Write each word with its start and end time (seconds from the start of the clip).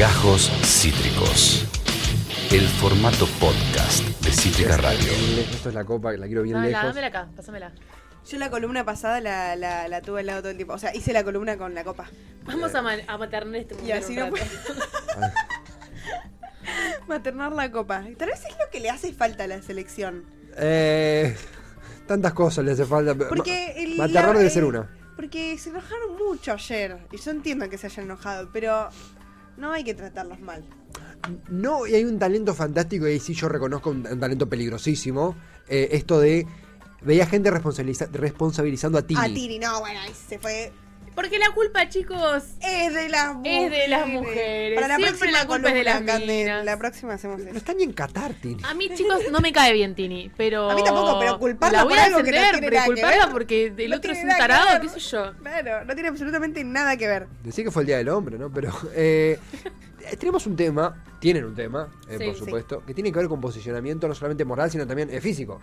Gajos 0.00 0.50
Cítricos. 0.64 1.66
El 2.50 2.66
formato 2.66 3.26
podcast 3.38 4.02
de 4.24 4.30
Cítrica 4.32 4.76
Radio. 4.78 5.12
Esto 5.52 5.68
es 5.68 5.74
la 5.74 5.84
copa, 5.84 6.12
que 6.12 6.16
la 6.18 6.26
quiero 6.26 6.42
bien 6.42 6.54
Dámela, 6.54 6.78
lejos. 6.78 6.94
dámela 6.94 7.06
acá, 7.08 7.28
pásamela. 7.36 7.72
Yo 8.26 8.38
la 8.38 8.50
columna 8.50 8.84
pasada 8.84 9.20
la, 9.20 9.54
la, 9.56 9.88
la 9.88 10.00
tuve 10.00 10.20
al 10.20 10.26
lado 10.26 10.40
todo 10.40 10.50
el 10.50 10.56
tiempo. 10.56 10.72
O 10.74 10.78
sea, 10.78 10.94
hice 10.96 11.12
la 11.12 11.22
columna 11.22 11.58
con 11.58 11.74
la 11.74 11.84
copa. 11.84 12.08
Vamos 12.44 12.74
a, 12.74 12.80
ma- 12.82 12.94
a 13.06 13.18
maternar 13.18 13.56
este. 13.56 13.76
Y 13.84 13.92
así 13.92 14.16
no 14.16 14.30
puedo 14.30 14.44
Ah, 15.20 15.32
maternar 17.06 17.52
la 17.52 17.70
copa. 17.70 18.02
Tal 18.16 18.28
vez 18.28 18.40
es 18.40 18.56
lo 18.58 18.70
que 18.72 18.80
le 18.80 18.88
hace 18.88 19.12
falta 19.12 19.44
a 19.44 19.46
la 19.48 19.60
selección. 19.62 20.24
eh, 20.56 21.36
tantas 22.06 22.32
cosas 22.32 22.64
le 22.64 22.72
hace 22.72 22.86
falta. 22.86 23.14
Porque 23.28 23.74
el- 23.76 23.96
ma- 23.96 24.06
Maternar 24.06 24.28
la- 24.32 24.38
debe 24.38 24.46
eh, 24.46 24.50
ser 24.54 24.64
una. 24.64 24.88
Porque 25.14 25.58
se 25.58 25.68
enojaron 25.68 26.16
mucho 26.16 26.52
ayer. 26.52 26.96
Y 27.12 27.18
yo 27.18 27.30
entiendo 27.30 27.68
que 27.68 27.76
se 27.76 27.86
hayan 27.88 28.06
enojado, 28.06 28.48
pero 28.52 28.88
no 29.60 29.72
hay 29.72 29.84
que 29.84 29.94
tratarlos 29.94 30.40
mal. 30.40 30.64
No, 31.50 31.86
y 31.86 31.94
hay 31.94 32.04
un 32.04 32.18
talento 32.18 32.54
fantástico, 32.54 33.06
y 33.06 33.12
ahí 33.12 33.20
sí 33.20 33.34
yo 33.34 33.48
reconozco 33.48 33.90
un, 33.90 34.06
un 34.10 34.18
talento 34.20 34.48
peligrosísimo. 34.48 35.36
eh, 35.68 35.88
esto 35.92 36.18
de. 36.18 36.46
Veía 37.02 37.24
gente 37.26 37.50
responsabiliza- 37.50 38.08
responsabilizando 38.12 38.98
a 38.98 39.02
Tini. 39.02 39.20
A 39.20 39.24
Tini, 39.24 39.58
no, 39.58 39.80
bueno, 39.80 40.00
ahí 40.00 40.12
se 40.28 40.38
fue. 40.38 40.72
Porque 41.20 41.38
la 41.38 41.50
culpa, 41.50 41.86
chicos, 41.90 42.44
Es 42.62 42.94
de 42.94 43.10
las 43.10 43.34
mujeres. 43.34 43.64
Es 43.64 43.70
de 43.70 43.88
las 43.88 44.08
mujeres. 44.08 44.74
Para 44.74 44.88
la 44.88 44.96
Siempre 44.96 45.18
próxima 45.18 45.38
la 45.38 45.46
culpa 45.46 45.68
es 45.68 45.74
de 45.74 45.84
las 45.84 46.20
minas. 46.26 46.64
La 46.64 46.78
próxima 46.78 47.12
hacemos 47.12 47.40
No 47.42 47.50
está 47.58 47.74
ni 47.74 47.82
en 47.82 47.92
Qatar, 47.92 48.32
Tini. 48.32 48.62
a 48.64 48.72
mí, 48.72 48.88
chicos, 48.94 49.18
no 49.30 49.40
me 49.40 49.52
cae 49.52 49.74
bien 49.74 49.94
Tini, 49.94 50.30
pero... 50.38 50.70
A 50.70 50.74
mí 50.74 50.82
tampoco, 50.82 51.18
pero 51.20 51.38
culparla 51.38 51.78
La 51.78 51.84
voy 51.84 51.92
por 51.92 51.98
a 51.98 52.04
algo 52.04 52.16
que 52.22 52.22
no 52.24 52.30
tiene 52.30 52.58
pero 52.60 52.70
nada 52.70 52.84
que 52.84 52.92
culparla 52.92 53.24
ver. 53.26 53.32
porque 53.34 53.66
el 53.76 53.90
No 53.90 53.96
otro 53.96 54.12
es 54.12 54.18
tiene 54.18 54.20
un 54.32 54.38
nada 54.38 54.46
que 54.46 54.52
tarado, 54.54 54.72
ver. 54.72 54.80
qué 54.80 54.88
sé 54.88 55.00
yo. 55.00 55.32
Claro, 55.42 55.84
no 55.84 55.94
tiene 55.94 56.08
absolutamente 56.08 56.64
nada 56.64 56.96
que 56.96 57.06
ver. 57.06 57.26
Decí 57.44 57.64
que 57.64 57.70
fue 57.70 57.82
el 57.82 57.86
Día 57.86 57.98
del 57.98 58.08
Hombre, 58.08 58.38
¿no? 58.38 58.50
Pero 58.50 58.72
eh, 58.94 59.38
tenemos 60.18 60.46
un 60.46 60.56
tema, 60.56 61.04
tienen 61.20 61.44
un 61.44 61.54
tema, 61.54 61.88
eh, 62.08 62.16
Sí, 62.18 62.24
por 62.24 62.34
sí. 62.34 62.40
supuesto, 62.46 62.82
que 62.86 62.94
tiene 62.94 63.12
que 63.12 63.18
ver 63.18 63.28
con 63.28 63.42
posicionamiento 63.42 64.08
no 64.08 64.14
solamente 64.14 64.46
moral, 64.46 64.70
sino 64.70 64.86
también 64.86 65.10
eh, 65.10 65.20
físico. 65.20 65.60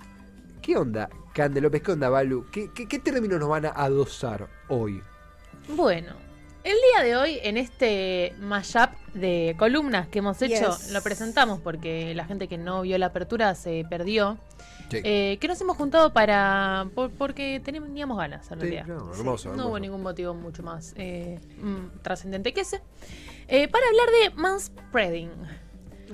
¿Qué 0.62 0.78
onda, 0.78 1.10
Cande 1.34 1.62
López? 1.62 1.82
¿Qué 1.82 1.94
onda, 1.94 2.10
Balu? 2.10 2.46
¿Qué, 2.52 2.70
qué, 2.76 2.88
qué 2.88 3.00
términos 3.00 3.40
nos 3.40 3.50
van 3.50 3.66
a 3.66 3.70
adosar 3.70 4.48
hoy? 4.68 5.02
Bueno, 5.68 6.14
el 6.64 6.76
día 6.94 7.04
de 7.04 7.16
hoy, 7.18 7.40
en 7.44 7.58
este 7.58 8.34
mashup 8.40 8.90
de 9.14 9.56
columnas 9.58 10.08
que 10.08 10.20
hemos 10.20 10.42
hecho, 10.42 10.72
Yes. 10.78 10.92
lo 10.92 11.02
presentamos 11.02 11.60
porque 11.62 12.14
la 12.16 12.26
gente 12.26 12.48
que 12.48 12.58
no 12.58 12.82
vio 12.82 12.98
la 12.98 13.08
apertura 13.08 13.54
se 13.56 13.86
perdió. 13.90 14.38
Sí. 14.90 15.02
Eh, 15.04 15.38
que 15.42 15.50
nos 15.50 15.60
hemos 15.60 15.76
juntado 15.76 16.14
para. 16.14 16.88
por- 16.96 17.12
porque 17.12 17.62
teníamos 17.64 18.18
ganas, 18.18 18.50
en 18.52 18.60
Sí, 18.62 18.68
realidad. 18.68 18.86
no, 18.86 19.14
hermoso, 19.14 19.50
No 19.50 19.52
hermoso. 19.56 19.68
hubo 19.68 19.80
ningún 19.80 20.02
motivo 20.02 20.34
mucho 20.34 20.64
más 20.64 20.94
eh, 20.98 21.40
mm, 21.62 22.02
trascendente 22.02 22.54
que 22.54 22.62
ese. 22.62 22.82
Eh, 23.50 23.68
para 23.68 23.86
hablar 23.88 24.08
de 24.12 24.42
manspreading. 24.42 25.30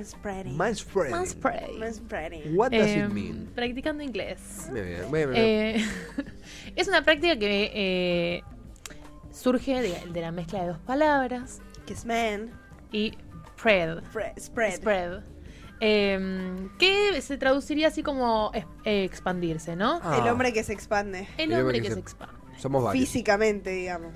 Spreading. 0.03 0.57
Manspreading. 0.57 1.11
Manspreading. 1.11 1.79
Manspreading. 1.79 2.57
What 2.57 2.71
does 2.71 2.87
Eh, 2.87 3.03
it 3.05 3.09
mean? 3.11 3.45
Practicando 3.53 4.01
inglés. 4.01 4.39
Muy 4.71 4.81
bien, 4.81 5.07
muy 5.07 5.25
bien. 5.27 5.33
Eh, 5.35 5.85
es 6.75 6.87
una 6.87 7.03
práctica 7.03 7.37
que 7.37 7.71
eh, 7.75 8.43
surge 9.33 9.81
de, 9.81 9.99
de 10.11 10.21
la 10.21 10.31
mezcla 10.31 10.61
de 10.61 10.67
dos 10.69 10.79
palabras 10.79 11.59
Kiss 11.85 12.05
man. 12.05 12.51
y 12.91 13.17
spread. 13.57 14.03
Fre- 14.13 14.39
Spread. 14.39 14.75
Spread. 14.77 15.19
Eh, 15.81 16.69
que 16.79 17.21
se 17.21 17.37
traduciría 17.37 17.87
así 17.89 18.03
como 18.03 18.51
es- 18.53 18.65
eh, 18.85 19.03
expandirse, 19.03 19.75
¿no? 19.75 19.99
Ah, 20.01 20.19
El 20.21 20.29
hombre 20.29 20.53
que 20.53 20.63
se 20.63 20.71
expande. 20.73 21.27
El 21.37 21.51
el 21.51 21.59
hombre 21.59 21.77
que 21.77 21.83
que 21.83 21.87
se- 21.89 21.93
se 21.95 21.99
expande. 21.99 22.33
Somos 22.57 22.83
varios. 22.83 23.05
Físicamente, 23.05 23.71
digamos. 23.71 24.13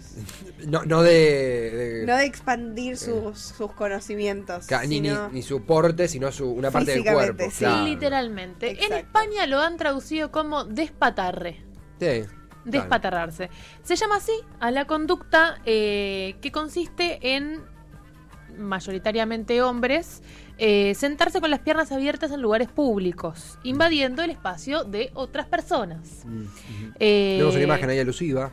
No, 0.68 0.86
no 0.86 1.02
de. 1.02 1.12
de- 1.12 2.06
No 2.06 2.16
de 2.16 2.26
expandir 2.26 2.96
sus, 2.96 3.40
sus 3.40 3.74
conocimientos. 3.74 4.68
ni, 4.84 5.02
ni, 5.02 5.10
sino- 5.10 5.30
ni 5.30 5.42
su 5.42 5.64
porte, 5.66 6.08
sino 6.08 6.32
su, 6.32 6.50
una 6.52 6.70
parte 6.72 6.92
del 6.92 7.04
cuerpo. 7.04 7.46
sí. 7.52 7.66
claro. 7.66 7.86
Literalmente. 7.86 8.86
En. 8.86 8.94
España 8.94 9.46
lo 9.48 9.60
han 9.60 9.76
traducido 9.78 10.32
como 10.32 10.64
despatarre. 10.66 11.64
Sí. 12.00 12.24
Despatarrarse. 12.72 13.50
Se 13.84 13.96
llama 13.96 14.18
así 14.18 14.34
a 14.60 14.72
la 14.72 14.86
conducta 14.86 15.60
eh, 15.66 16.36
que 16.42 16.52
consiste 16.52 17.36
en, 17.36 17.62
mayoritariamente 18.58 19.62
hombres, 19.62 20.22
eh, 20.58 20.94
sentarse 20.96 21.40
con 21.40 21.52
las 21.52 21.60
piernas 21.60 21.92
abiertas 21.92 22.32
en 22.32 22.42
lugares 22.42 22.68
públicos, 22.68 23.60
invadiendo 23.64 24.24
el 24.24 24.32
espacio 24.32 24.84
de 24.84 25.12
otras 25.14 25.46
personas. 25.48 26.24
Mm. 26.26 26.44
Eh, 27.00 27.34
Tenemos 27.38 27.56
una 27.56 27.64
imagen 27.64 27.90
ahí 27.90 28.00
alusiva. 28.00 28.52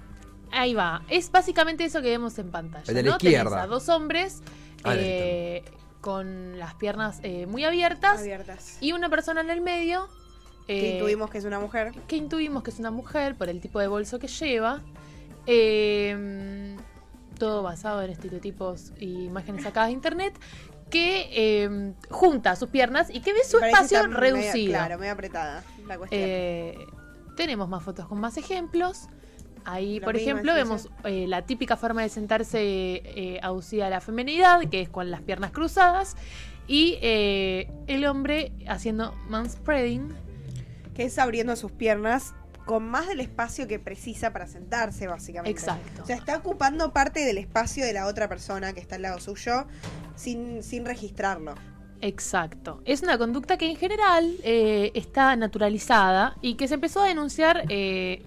Ahí 0.52 0.74
va. 0.74 1.02
Es 1.08 1.30
básicamente 1.32 1.84
eso 1.84 2.00
que 2.02 2.10
vemos 2.10 2.38
en 2.38 2.50
pantalla. 2.50 2.84
El 2.86 2.94
de 2.94 3.02
la 3.02 3.10
¿no? 3.12 3.18
Tenés 3.18 3.34
izquierda. 3.34 3.62
a 3.62 3.66
dos 3.66 3.88
hombres 3.88 4.42
Ah, 4.84 4.94
eh, 4.98 5.64
con 6.02 6.58
las 6.58 6.74
piernas 6.74 7.18
eh, 7.22 7.46
muy 7.46 7.64
abiertas 7.64 8.20
abiertas. 8.20 8.76
y 8.82 8.92
una 8.92 9.08
persona 9.08 9.40
en 9.40 9.48
el 9.50 9.62
medio. 9.62 10.08
Que 10.66 10.90
eh, 10.90 10.94
intuimos 10.96 11.30
que 11.30 11.38
es 11.38 11.44
una 11.44 11.60
mujer. 11.60 11.92
que 12.08 12.16
intuimos 12.16 12.62
que 12.62 12.70
es 12.70 12.78
una 12.78 12.90
mujer 12.90 13.34
por 13.36 13.48
el 13.48 13.60
tipo 13.60 13.80
de 13.80 13.86
bolso 13.88 14.18
que 14.18 14.28
lleva. 14.28 14.80
Eh, 15.46 16.76
todo 17.38 17.62
basado 17.62 18.02
en 18.02 18.10
estereotipos 18.10 18.92
e 19.00 19.04
imágenes 19.06 19.62
sacadas 19.64 19.88
de 19.88 19.92
internet. 19.94 20.34
Que 20.90 21.28
eh, 21.32 21.92
junta 22.10 22.54
sus 22.56 22.68
piernas 22.68 23.08
y 23.12 23.20
que 23.20 23.32
ve 23.32 23.42
su 23.44 23.58
espacio 23.58 24.04
medio- 24.04 24.16
reducido. 24.20 24.72
claro, 24.72 24.98
medio 24.98 25.12
apretada 25.12 25.64
la 25.88 25.98
cuestión. 25.98 26.20
Eh, 26.24 26.78
tenemos 27.36 27.68
más 27.68 27.82
fotos 27.82 28.06
con 28.06 28.20
más 28.20 28.36
ejemplos. 28.36 29.08
Ahí, 29.64 29.98
por 30.00 30.14
ejemplo, 30.14 30.52
vemos 30.54 30.88
eh, 31.04 31.24
la 31.26 31.42
típica 31.46 31.76
forma 31.78 32.02
de 32.02 32.10
sentarse 32.10 32.60
eh, 32.62 33.40
aducida 33.42 33.86
a 33.86 33.90
la 33.90 34.00
femenidad, 34.02 34.60
que 34.68 34.82
es 34.82 34.88
con 34.90 35.10
las 35.10 35.22
piernas 35.22 35.52
cruzadas, 35.52 36.16
y 36.68 36.98
eh, 37.00 37.72
el 37.86 38.04
hombre 38.06 38.52
haciendo 38.68 39.14
manspreading. 39.28 40.14
Que 40.94 41.04
es 41.04 41.18
abriendo 41.18 41.56
sus 41.56 41.72
piernas 41.72 42.34
con 42.64 42.88
más 42.88 43.08
del 43.08 43.20
espacio 43.20 43.68
que 43.68 43.78
precisa 43.78 44.32
para 44.32 44.46
sentarse, 44.46 45.06
básicamente. 45.06 45.50
Exacto. 45.50 46.02
O 46.02 46.06
sea, 46.06 46.16
está 46.16 46.36
ocupando 46.36 46.92
parte 46.92 47.20
del 47.20 47.38
espacio 47.38 47.84
de 47.84 47.92
la 47.92 48.06
otra 48.06 48.28
persona 48.28 48.72
que 48.72 48.80
está 48.80 48.96
al 48.96 49.02
lado 49.02 49.20
suyo 49.20 49.66
sin, 50.16 50.62
sin 50.62 50.86
registrarlo. 50.86 51.54
Exacto. 52.00 52.82
Es 52.84 53.02
una 53.02 53.18
conducta 53.18 53.56
que 53.56 53.70
en 53.70 53.76
general 53.76 54.36
eh, 54.42 54.92
está 54.94 55.36
naturalizada 55.36 56.36
y 56.40 56.54
que 56.54 56.68
se 56.68 56.74
empezó 56.74 57.02
a 57.02 57.08
denunciar 57.08 57.64
eh, 57.68 58.22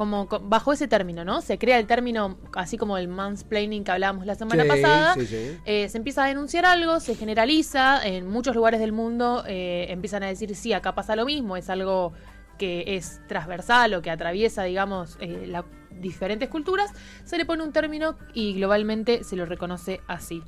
como 0.00 0.28
co- 0.28 0.40
bajo 0.40 0.72
ese 0.72 0.88
término, 0.88 1.26
¿no? 1.26 1.42
Se 1.42 1.58
crea 1.58 1.78
el 1.78 1.86
término, 1.86 2.38
así 2.54 2.78
como 2.78 2.96
el 2.96 3.06
mansplaining 3.06 3.84
que 3.84 3.90
hablábamos 3.92 4.24
la 4.24 4.34
semana 4.34 4.62
Sí, 4.62 4.68
pasada. 4.70 5.12
sí, 5.12 5.26
sí. 5.26 5.58
Eh, 5.66 5.90
se 5.90 5.98
empieza 5.98 6.24
a 6.24 6.28
denunciar 6.28 6.64
algo, 6.64 7.00
se 7.00 7.14
generaliza, 7.16 8.00
en 8.06 8.26
muchos 8.26 8.56
lugares 8.56 8.80
del 8.80 8.92
mundo 8.92 9.44
eh, 9.46 9.88
empiezan 9.90 10.22
a 10.22 10.28
decir, 10.28 10.56
sí, 10.56 10.72
acá 10.72 10.94
pasa 10.94 11.14
lo 11.16 11.26
mismo, 11.26 11.54
es 11.58 11.68
algo 11.68 12.14
que 12.56 12.96
es 12.96 13.20
transversal 13.28 13.92
o 13.92 14.00
que 14.00 14.10
atraviesa, 14.10 14.62
digamos, 14.64 15.18
eh, 15.20 15.44
las 15.46 15.64
diferentes 15.90 16.48
culturas, 16.48 16.90
se 17.24 17.36
le 17.36 17.44
pone 17.44 17.62
un 17.62 17.72
término 17.72 18.16
y 18.32 18.54
globalmente 18.54 19.22
se 19.22 19.36
lo 19.36 19.44
reconoce 19.44 20.00
así. 20.06 20.42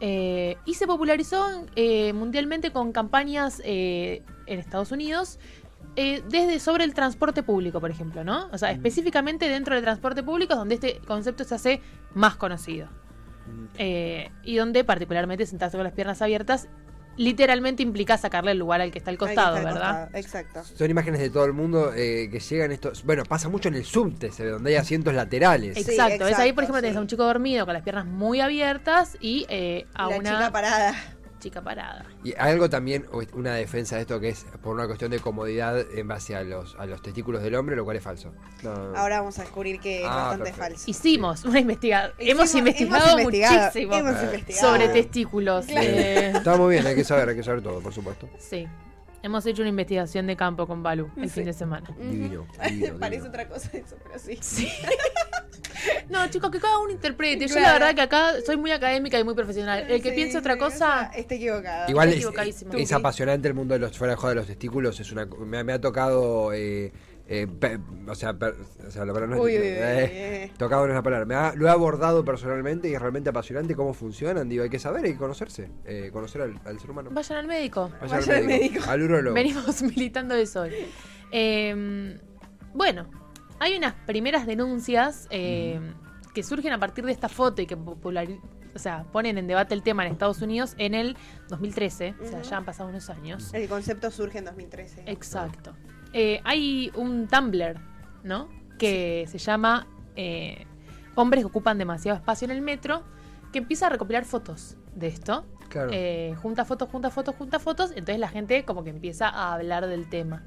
Eh, 0.00 0.56
y 0.64 0.74
se 0.74 0.88
popularizó 0.88 1.64
eh, 1.76 2.12
mundialmente 2.12 2.72
con 2.72 2.90
campañas 2.90 3.62
eh, 3.64 4.22
en 4.46 4.58
Estados 4.58 4.90
Unidos. 4.90 5.38
Eh, 5.96 6.22
desde 6.28 6.60
sobre 6.60 6.84
el 6.84 6.94
transporte 6.94 7.42
público, 7.42 7.80
por 7.80 7.90
ejemplo, 7.90 8.22
¿no? 8.22 8.48
O 8.52 8.58
sea, 8.58 8.70
específicamente 8.70 9.48
dentro 9.48 9.74
del 9.74 9.82
transporte 9.82 10.22
público 10.22 10.52
es 10.52 10.58
donde 10.58 10.74
este 10.76 11.00
concepto 11.06 11.44
se 11.44 11.54
hace 11.54 11.80
más 12.14 12.36
conocido. 12.36 12.88
Eh, 13.78 14.30
y 14.42 14.56
donde 14.56 14.82
particularmente 14.82 15.46
sentarse 15.46 15.76
con 15.76 15.84
las 15.84 15.92
piernas 15.92 16.20
abiertas 16.20 16.68
literalmente 17.16 17.82
implica 17.82 18.18
sacarle 18.18 18.52
el 18.52 18.58
lugar 18.58 18.80
al 18.80 18.90
que 18.90 18.98
está 18.98 19.10
al 19.10 19.18
costado, 19.18 19.56
está 19.56 19.68
¿verdad? 19.68 20.10
costado, 20.10 20.18
Exacto. 20.18 20.64
Son 20.76 20.90
imágenes 20.90 21.20
de 21.20 21.30
todo 21.30 21.44
el 21.44 21.52
mundo 21.52 21.92
eh, 21.94 22.28
que 22.30 22.40
llegan 22.40 22.72
estos. 22.72 23.04
Bueno, 23.04 23.24
pasa 23.24 23.48
mucho 23.48 23.68
en 23.68 23.74
el 23.74 23.84
subte, 23.84 24.30
se 24.30 24.44
ve, 24.44 24.50
donde 24.50 24.70
hay 24.70 24.76
asientos 24.76 25.14
laterales. 25.14 25.76
Sí, 25.76 25.92
Exacto, 25.92 26.26
es 26.26 26.38
ahí, 26.38 26.52
por 26.52 26.64
ejemplo, 26.64 26.80
tenés 26.80 26.94
sí. 26.94 26.98
a 26.98 27.00
un 27.00 27.06
chico 27.06 27.24
dormido 27.24 27.64
con 27.64 27.74
las 27.74 27.82
piernas 27.82 28.06
muy 28.06 28.40
abiertas 28.40 29.16
y 29.20 29.46
eh, 29.48 29.86
a 29.94 30.10
la 30.10 30.18
una 30.18 30.30
chica 30.30 30.52
parada. 30.52 30.94
Chica 31.38 31.62
parada. 31.62 32.04
Y 32.24 32.30
hay 32.38 32.52
algo 32.52 32.68
también, 32.70 33.06
una 33.34 33.54
defensa 33.54 33.96
de 33.96 34.02
esto 34.02 34.18
que 34.20 34.30
es 34.30 34.46
por 34.62 34.74
una 34.74 34.86
cuestión 34.86 35.10
de 35.10 35.20
comodidad 35.20 35.78
en 35.92 36.08
base 36.08 36.34
a 36.36 36.42
los, 36.42 36.74
a 36.78 36.86
los 36.86 37.02
testículos 37.02 37.42
del 37.42 37.54
hombre, 37.54 37.76
lo 37.76 37.84
cual 37.84 37.96
es 37.96 38.02
falso. 38.02 38.32
No. 38.62 38.72
Ahora 38.96 39.20
vamos 39.20 39.38
a 39.38 39.42
descubrir 39.42 39.80
que 39.80 40.00
es 40.00 40.06
Ah, 40.06 40.14
bastante 40.16 40.44
perfecto. 40.44 40.60
falso. 40.70 40.90
Hicimos 40.90 41.44
una 41.44 41.60
investigación, 41.60 42.12
hemos 42.18 42.54
investigado 42.54 43.04
hemos 43.06 43.20
investigado, 43.20 43.62
muchísimo 43.66 43.94
hemos 43.94 44.22
investigado. 44.22 44.72
sobre 44.72 44.88
testículos. 44.88 45.66
Claro. 45.66 45.86
eh, 45.88 46.32
Está 46.36 46.56
muy 46.56 46.74
bien, 46.74 46.86
hay 46.86 46.94
que 46.94 47.04
saber, 47.04 47.28
hay 47.28 47.36
que 47.36 47.42
saber 47.42 47.62
todo, 47.62 47.80
por 47.80 47.92
supuesto. 47.92 48.28
sí, 48.38 48.66
hemos 49.26 49.44
hecho 49.46 49.62
una 49.62 49.68
investigación 49.70 50.26
de 50.26 50.36
campo 50.36 50.66
con 50.66 50.82
Balu 50.82 51.10
el 51.16 51.28
Sí. 51.28 51.36
fin 51.36 51.44
de 51.44 51.52
semana. 51.52 51.86
Divino, 51.98 52.46
divino, 52.68 52.94
Parece 53.00 53.22
divino. 53.22 53.28
otra 53.28 53.48
cosa 53.48 53.70
eso, 53.74 53.96
pero 54.02 54.18
sí. 54.18 54.38
Sí. 54.40 54.68
No, 56.08 56.28
chicos, 56.30 56.50
que 56.50 56.58
cada 56.58 56.78
uno 56.78 56.90
interprete. 56.90 57.46
Yo 57.46 57.60
la 57.60 57.72
verdad 57.74 57.94
que 57.94 58.00
acá 58.00 58.32
soy 58.44 58.56
muy 58.56 58.70
académica 58.72 59.18
y 59.20 59.24
muy 59.24 59.34
profesional. 59.34 59.84
El 59.88 60.02
que 60.02 60.10
Sí, 60.10 60.14
piense 60.16 60.38
otra 60.38 60.56
cosa, 60.56 61.10
Está, 61.14 61.34
equivocado. 61.34 61.88
Igual 61.90 62.08
es, 62.08 62.14
equivocadísimo. 62.16 62.72
es 62.74 62.92
apasionante 62.92 63.46
el 63.48 63.54
mundo 63.54 63.74
de 63.74 63.80
los 63.80 63.96
fuera 63.96 64.16
de 64.16 64.34
los 64.34 64.46
testículos. 64.46 64.98
Es 65.00 65.12
una, 65.12 65.26
me, 65.26 65.62
me 65.64 65.72
ha 65.74 65.80
tocado 65.80 66.52
eh, 66.52 66.92
eh, 67.28 67.46
pe- 67.48 67.78
o 68.08 68.14
sea, 68.14 68.34
per- 68.38 68.54
o 68.86 68.90
sea, 68.90 69.04
la 69.04 69.12
palabra 69.12 69.26
no 69.26 69.36
es- 69.36 69.42
Uy, 69.42 69.52
eh, 69.56 70.48
uy. 70.50 70.56
tocado 70.58 70.84
no 70.86 70.92
es 70.92 70.96
la 70.96 71.02
palabra. 71.02 71.24
Me 71.26 71.34
ha- 71.34 71.54
lo 71.54 71.66
he 71.66 71.70
abordado 71.70 72.24
personalmente 72.24 72.88
y 72.88 72.94
es 72.94 73.00
realmente 73.00 73.30
apasionante 73.30 73.74
cómo 73.74 73.94
funcionan. 73.94 74.48
Digo, 74.48 74.62
hay 74.62 74.70
que 74.70 74.78
saber, 74.78 75.04
hay 75.04 75.12
que 75.12 75.18
conocerse, 75.18 75.70
eh, 75.84 76.10
conocer 76.12 76.42
al, 76.42 76.60
al 76.64 76.78
ser 76.78 76.90
humano. 76.90 77.10
Vayan 77.12 77.38
al 77.38 77.46
médico. 77.46 77.90
Vayan 78.00 78.20
Vayan 78.20 78.36
al 78.36 78.44
médico. 78.46 78.84
Al 78.88 79.02
urólogo. 79.02 79.34
Venimos 79.34 79.82
militando 79.82 80.34
eso 80.34 80.62
hoy. 80.62 80.72
Eh, 81.32 82.18
bueno, 82.74 83.08
hay 83.58 83.76
unas 83.76 83.94
primeras 84.06 84.46
denuncias 84.46 85.26
eh, 85.30 85.80
que 86.34 86.42
surgen 86.42 86.72
a 86.72 86.78
partir 86.78 87.04
de 87.06 87.12
esta 87.12 87.28
foto 87.28 87.62
y 87.62 87.66
que 87.66 87.76
populari- 87.76 88.40
o 88.74 88.78
sea, 88.78 89.04
ponen 89.10 89.38
en 89.38 89.46
debate 89.46 89.72
el 89.74 89.82
tema 89.82 90.04
en 90.06 90.12
Estados 90.12 90.42
Unidos 90.42 90.74
en 90.78 90.94
el 90.94 91.16
2013. 91.48 92.14
O 92.22 92.26
sea, 92.26 92.42
ya 92.42 92.58
han 92.58 92.64
pasado 92.66 92.90
unos 92.90 93.08
años. 93.08 93.52
El 93.54 93.68
concepto 93.68 94.10
surge 94.10 94.38
en 94.38 94.44
2013. 94.44 95.04
Exacto. 95.06 95.74
Eh, 96.12 96.40
hay 96.44 96.90
un 96.94 97.26
Tumblr, 97.28 97.78
¿no? 98.22 98.48
Que 98.78 99.26
se 99.28 99.38
llama 99.38 99.86
eh, 100.16 100.66
Hombres 101.14 101.42
que 101.42 101.46
ocupan 101.46 101.78
demasiado 101.78 102.16
espacio 102.16 102.44
en 102.46 102.50
el 102.52 102.62
metro, 102.62 103.02
que 103.52 103.58
empieza 103.58 103.86
a 103.86 103.90
recopilar 103.90 104.24
fotos 104.24 104.76
de 104.94 105.08
esto. 105.08 105.44
Claro. 105.68 105.90
Eh, 105.92 106.34
junta 106.40 106.64
fotos, 106.64 106.88
junta 106.90 107.10
fotos, 107.10 107.34
junta 107.36 107.58
fotos. 107.58 107.90
Entonces 107.90 108.18
la 108.18 108.28
gente 108.28 108.64
como 108.64 108.84
que 108.84 108.90
empieza 108.90 109.28
a 109.28 109.54
hablar 109.54 109.86
del 109.86 110.08
tema. 110.08 110.44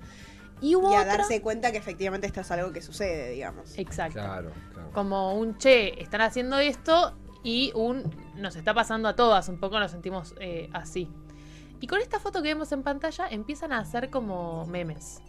Y 0.61 0.75
hubo 0.75 0.91
y 0.91 0.95
a 0.95 1.01
otra- 1.01 1.17
darse 1.17 1.41
cuenta 1.41 1.71
que 1.71 1.77
efectivamente 1.77 2.27
esto 2.27 2.41
es 2.41 2.51
algo 2.51 2.71
que 2.73 2.81
sucede, 2.81 3.31
digamos. 3.31 3.77
Exacto. 3.77 4.19
Claro, 4.19 4.51
claro. 4.73 4.91
Como 4.91 5.33
un 5.39 5.57
che, 5.57 6.01
están 6.01 6.21
haciendo 6.21 6.57
esto 6.59 7.15
y 7.43 7.71
un 7.75 8.03
nos 8.35 8.55
está 8.55 8.73
pasando 8.73 9.07
a 9.07 9.15
todas, 9.15 9.47
un 9.49 9.59
poco 9.59 9.79
nos 9.79 9.91
sentimos 9.91 10.35
eh, 10.39 10.69
así. 10.73 11.09
Y 11.81 11.87
con 11.87 11.99
esta 12.01 12.19
foto 12.19 12.41
que 12.41 12.49
vemos 12.49 12.71
en 12.73 12.83
pantalla 12.83 13.27
empiezan 13.29 13.71
a 13.71 13.79
hacer 13.79 14.09
como 14.09 14.65
memes. 14.65 15.21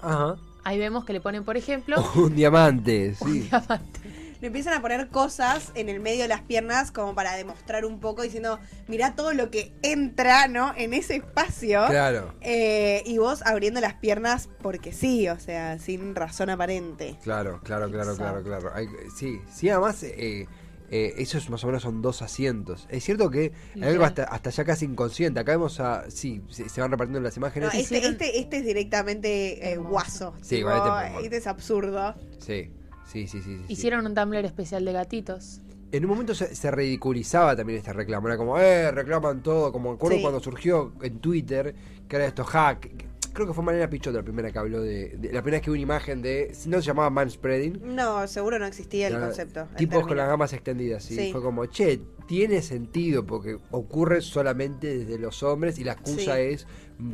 Ajá. 0.00 0.36
Ahí 0.64 0.78
vemos 0.78 1.04
que 1.04 1.12
le 1.12 1.20
ponen, 1.20 1.44
por 1.44 1.56
ejemplo, 1.56 1.96
Un 2.14 2.34
diamante, 2.36 3.14
un 3.20 3.32
sí. 3.32 3.40
diamante. 3.40 4.00
Le 4.40 4.46
empiezan 4.46 4.74
a 4.74 4.80
poner 4.80 5.08
cosas 5.08 5.72
en 5.74 5.88
el 5.88 5.98
medio 5.98 6.22
de 6.22 6.28
las 6.28 6.42
piernas 6.42 6.92
como 6.92 7.12
para 7.12 7.34
demostrar 7.34 7.84
un 7.84 7.98
poco, 7.98 8.22
diciendo, 8.22 8.60
mirá 8.86 9.16
todo 9.16 9.32
lo 9.32 9.50
que 9.50 9.72
entra, 9.82 10.46
¿no? 10.46 10.72
En 10.76 10.94
ese 10.94 11.16
espacio. 11.16 11.84
Claro, 11.88 12.32
Eh, 12.40 13.02
y 13.04 13.18
vos 13.18 13.42
abriendo 13.44 13.80
las 13.80 13.94
piernas 13.94 14.48
porque 14.62 14.92
sí, 14.92 15.28
o 15.28 15.40
sea, 15.40 15.78
sin 15.80 16.14
razón 16.14 16.50
aparente. 16.50 17.16
claro, 17.24 17.58
claro, 17.64 17.90
claro, 17.90 18.14
claro, 18.14 18.38
Exacto. 18.38 18.44
claro. 18.44 18.70
Hay- 18.76 18.86
sí, 19.16 19.40
sí, 19.52 19.70
además, 19.70 20.04
eh, 20.04 20.46
eh, 20.90 21.14
esos 21.18 21.50
más 21.50 21.62
o 21.64 21.66
menos 21.66 21.82
son 21.82 22.00
dos 22.02 22.22
asientos. 22.22 22.86
Es 22.90 23.04
cierto 23.04 23.30
que 23.30 23.52
hay 23.76 23.82
algo 23.82 24.04
hasta, 24.04 24.24
hasta 24.24 24.50
ya 24.50 24.64
casi 24.64 24.84
inconsciente. 24.86 25.40
Acá 25.40 25.52
vemos 25.52 25.80
a. 25.80 26.10
Sí, 26.10 26.42
se, 26.48 26.68
se 26.68 26.80
van 26.80 26.90
repartiendo 26.90 27.20
las 27.20 27.36
No, 27.36 27.40
imágenes. 27.40 27.74
este, 27.74 27.98
hicieron- 27.98 28.12
este, 28.12 28.38
este 28.40 28.56
es 28.58 28.64
directamente 28.64 29.72
eh, 29.72 29.76
guaso. 29.76 30.34
Sí, 30.40 30.56
tipo, 30.56 30.70
igual 30.70 31.06
este 31.12 31.24
este 31.24 31.36
es 31.36 31.46
absurdo. 31.46 32.14
Sí, 32.38 32.70
sí, 33.06 33.26
sí, 33.26 33.40
sí. 33.40 33.42
sí, 33.42 33.56
sí. 33.58 33.64
Hicieron 33.68 34.06
un 34.06 34.14
Tumblr 34.14 34.44
especial 34.44 34.84
de 34.84 34.92
gatitos. 34.92 35.60
En 35.90 36.04
un 36.04 36.10
momento 36.10 36.34
se, 36.34 36.54
se 36.54 36.70
ridiculizaba 36.70 37.56
también 37.56 37.78
este 37.78 37.92
reclamo. 37.94 38.28
Era 38.28 38.36
como, 38.36 38.58
eh, 38.58 38.90
reclaman 38.90 39.42
todo. 39.42 39.72
Como 39.72 39.90
me 39.90 39.96
acuerdo 39.96 40.16
Sí. 40.16 40.22
cuando 40.22 40.40
surgió 40.40 40.92
en 41.02 41.18
Twitter, 41.18 41.74
que 42.06 42.16
era 42.16 42.26
esto 42.26 42.44
hack. 42.44 43.07
Creo 43.38 43.46
que 43.46 43.54
fue 43.54 43.62
Mariana 43.62 43.88
Pichot 43.88 44.12
la 44.12 44.24
primera 44.24 44.50
que 44.50 44.58
habló 44.58 44.80
de, 44.82 45.10
de- 45.16 45.32
La 45.32 45.42
primera 45.42 45.58
vez 45.58 45.62
que 45.62 45.70
hubo 45.70 45.74
una 45.74 45.82
imagen 45.82 46.22
de. 46.22 46.52
No 46.66 46.78
se 46.80 46.86
llamaba 46.88 47.08
manspreading. 47.08 47.94
No, 47.94 48.26
seguro 48.26 48.58
no 48.58 48.66
existía 48.66 49.06
el 49.06 49.16
concepto. 49.20 49.60
el 49.70 49.76
Tipos 49.76 50.04
con 50.08 50.16
las 50.16 50.26
gamas 50.26 50.52
extendidas. 50.52 51.04
Sí. 51.04 51.14
Sí. 51.14 51.30
Fue 51.30 51.40
como, 51.40 51.64
che, 51.66 52.00
tiene 52.26 52.62
sentido 52.62 53.24
porque 53.24 53.56
ocurre 53.70 54.22
solamente 54.22 54.98
desde 54.98 55.20
los 55.20 55.40
hombres 55.44 55.78
y 55.78 55.84
la 55.84 55.92
excusa 55.92 56.34
Sí. 56.34 56.40
es 56.42 56.66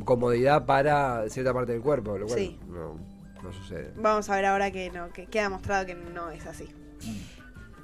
comodidad 0.07 0.65
para 0.65 1.29
cierta 1.29 1.53
parte 1.53 1.73
del 1.73 1.83
cuerpo. 1.83 2.17
Lo 2.17 2.25
cual 2.27 2.39
Sí. 2.39 2.59
no, 2.69 2.99
no 3.43 3.53
sucede. 3.53 3.93
Vamos 3.97 4.31
a 4.31 4.37
ver 4.37 4.47
ahora 4.47 4.71
que 4.71 4.91
no, 4.91 5.13
que 5.13 5.27
queda 5.27 5.51
mostrado 5.51 5.85
que 5.85 5.95
no 5.95 6.31
es 6.31 6.47
así. 6.47 6.71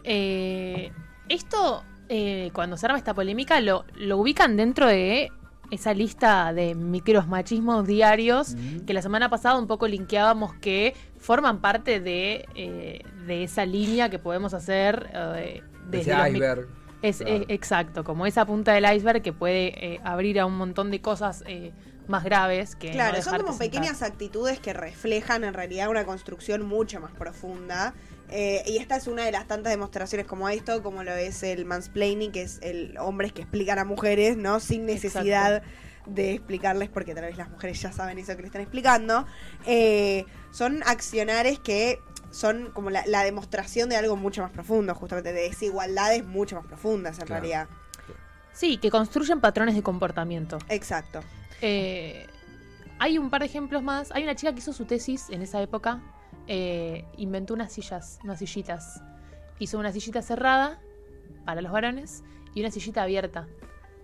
Eh, 0.05 0.91
esto, 1.29 1.85
eh, 2.09 2.51
cuando 2.55 2.77
se 2.77 2.87
arma 2.87 2.97
esta 2.99 3.13
polémica, 3.15 3.61
lo, 3.61 3.85
lo 3.97 4.17
ubican 4.17 4.57
dentro 4.57 4.87
de 4.87 5.31
esa 5.71 5.95
lista 5.95 6.53
de 6.53 6.75
micromachismos 6.75 7.87
diarios 7.87 8.57
que 8.87 8.93
la 8.95 9.03
semana 9.03 9.29
pasada 9.31 9.59
un 9.59 9.67
poco 9.67 9.87
linkeábamos 9.89 10.55
que 10.55 10.95
forman 11.19 11.61
parte 11.61 12.01
de, 12.01 12.47
eh, 12.55 13.03
de 13.27 13.45
esa 13.45 13.65
línea 13.67 14.09
que 14.11 14.19
podemos 14.19 14.55
hacer 14.55 15.11
eh, 15.15 15.63
desde 15.89 16.13
Ese 16.13 16.31
iceberg. 16.31 16.69
Es, 17.03 17.19
Claro. 17.19 17.45
exacto, 17.49 18.05
como 18.05 18.27
esa 18.27 18.45
punta 18.45 18.73
del 18.73 18.85
iceberg 18.95 19.23
que 19.23 19.33
puede 19.33 19.95
eh, 19.95 20.01
abrir 20.05 20.39
a 20.39 20.45
un 20.47 20.57
montón 20.59 20.91
de 20.91 21.01
cosas 21.01 21.43
eh, 21.47 21.73
más 22.09 22.25
graves 22.25 22.77
que 22.77 22.89
no 22.89 22.93
Claro, 22.95 23.23
son 23.23 23.37
como 23.39 23.53
sentar. 23.53 23.67
pequeñas 23.71 24.03
actitudes 24.03 24.61
que 24.61 24.73
reflejan 24.75 25.45
en 25.45 25.55
realidad 25.55 25.89
una 25.89 26.05
construcción 26.05 26.67
mucho 26.67 27.01
más 27.01 27.13
profunda. 27.13 27.95
Eh, 28.31 28.63
y 28.67 28.77
esta 28.79 28.97
es 28.97 29.07
una 29.07 29.25
de 29.25 29.33
las 29.33 29.47
tantas 29.47 29.73
demostraciones 29.73 30.27
como 30.27 30.49
esto, 30.49 30.83
como 30.83 31.03
lo 31.03 31.13
es 31.13 31.43
el 31.43 31.65
mansplaining, 31.65 32.31
que 32.33 32.43
es 32.43 32.59
el 32.63 32.97
hombres 32.99 33.33
que 33.33 33.43
explican 33.43 33.79
a 33.79 33.85
mujeres, 33.85 34.37
¿no? 34.37 34.61
Sin 34.61 34.87
necesidad 34.87 35.63
de 36.07 36.33
explicarles, 36.35 36.89
porque 36.89 37.15
tal 37.15 37.25
vez 37.25 37.37
las 37.37 37.51
mujeres 37.51 37.81
ya 37.81 37.93
saben 37.93 38.19
eso 38.19 38.35
que 38.37 38.43
le 38.43 38.47
están 38.47 38.63
explicando. 38.63 39.27
Eh, 39.67 40.25
son 40.51 40.83
accionares 40.87 41.59
que 41.59 42.01
son 42.31 42.71
como 42.73 42.91
la, 42.91 43.05
la 43.07 43.25
demostración 43.25 43.89
de 43.89 43.97
algo 43.97 44.17
mucho 44.17 44.43
más 44.43 44.51
profundo, 44.53 44.95
justamente, 44.95 45.33
de 45.33 45.43
desigualdades 45.43 46.25
mucho 46.25 46.57
más 46.57 46.67
profundas 46.67 47.19
en 47.19 47.27
Claro. 47.27 47.43
realidad. 47.43 47.69
Sí, 48.53 48.79
que 48.79 48.91
construyen 48.91 49.41
patrones 49.41 49.75
de 49.75 49.83
comportamiento. 49.83 50.59
Exacto. 50.69 51.21
Eh, 51.63 52.27
hay 52.99 53.19
un 53.19 53.31
par 53.31 53.41
de 53.41 53.47
ejemplos 53.47 53.83
más. 53.83 54.11
Hay 54.13 54.23
una 54.23 54.35
chica 54.35 54.53
que 54.53 54.59
hizo 54.61 54.73
su 54.73 54.85
tesis 54.85 55.27
en 55.31 55.43
esa 55.43 55.61
época. 55.63 56.01
Eh, 56.53 57.05
inventó 57.17 57.55
unas 57.55 57.73
sillas, 57.73 58.19
unas 58.25 58.41
sillitas. 58.41 59.01
Hizo 59.61 59.79
una 59.79 59.93
sillita 59.93 60.21
cerrada 60.21 60.81
para 61.45 61.61
los 61.61 61.71
varones 61.71 62.25
y 62.57 62.61
una 62.61 62.73
sillita 62.73 63.05
abierta 63.05 63.47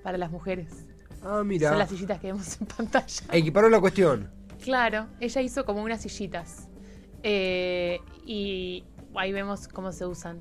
para 0.04 0.16
las 0.16 0.30
mujeres. 0.30 0.86
Ah, 1.24 1.42
mira. 1.44 1.70
Son 1.70 1.78
las 1.80 1.90
sillitas 1.90 2.20
que 2.20 2.28
vemos 2.28 2.60
en 2.60 2.68
pantalla. 2.68 3.24
Equiparó 3.32 3.68
la 3.68 3.80
cuestión. 3.80 4.30
Claro, 4.62 5.08
ella 5.18 5.40
hizo 5.40 5.64
como 5.64 5.82
unas 5.82 6.02
sillitas. 6.02 6.68
Eh, 7.24 7.98
y 8.24 8.84
ahí 9.16 9.32
vemos 9.32 9.66
cómo 9.66 9.90
se 9.90 10.06
usan. 10.06 10.40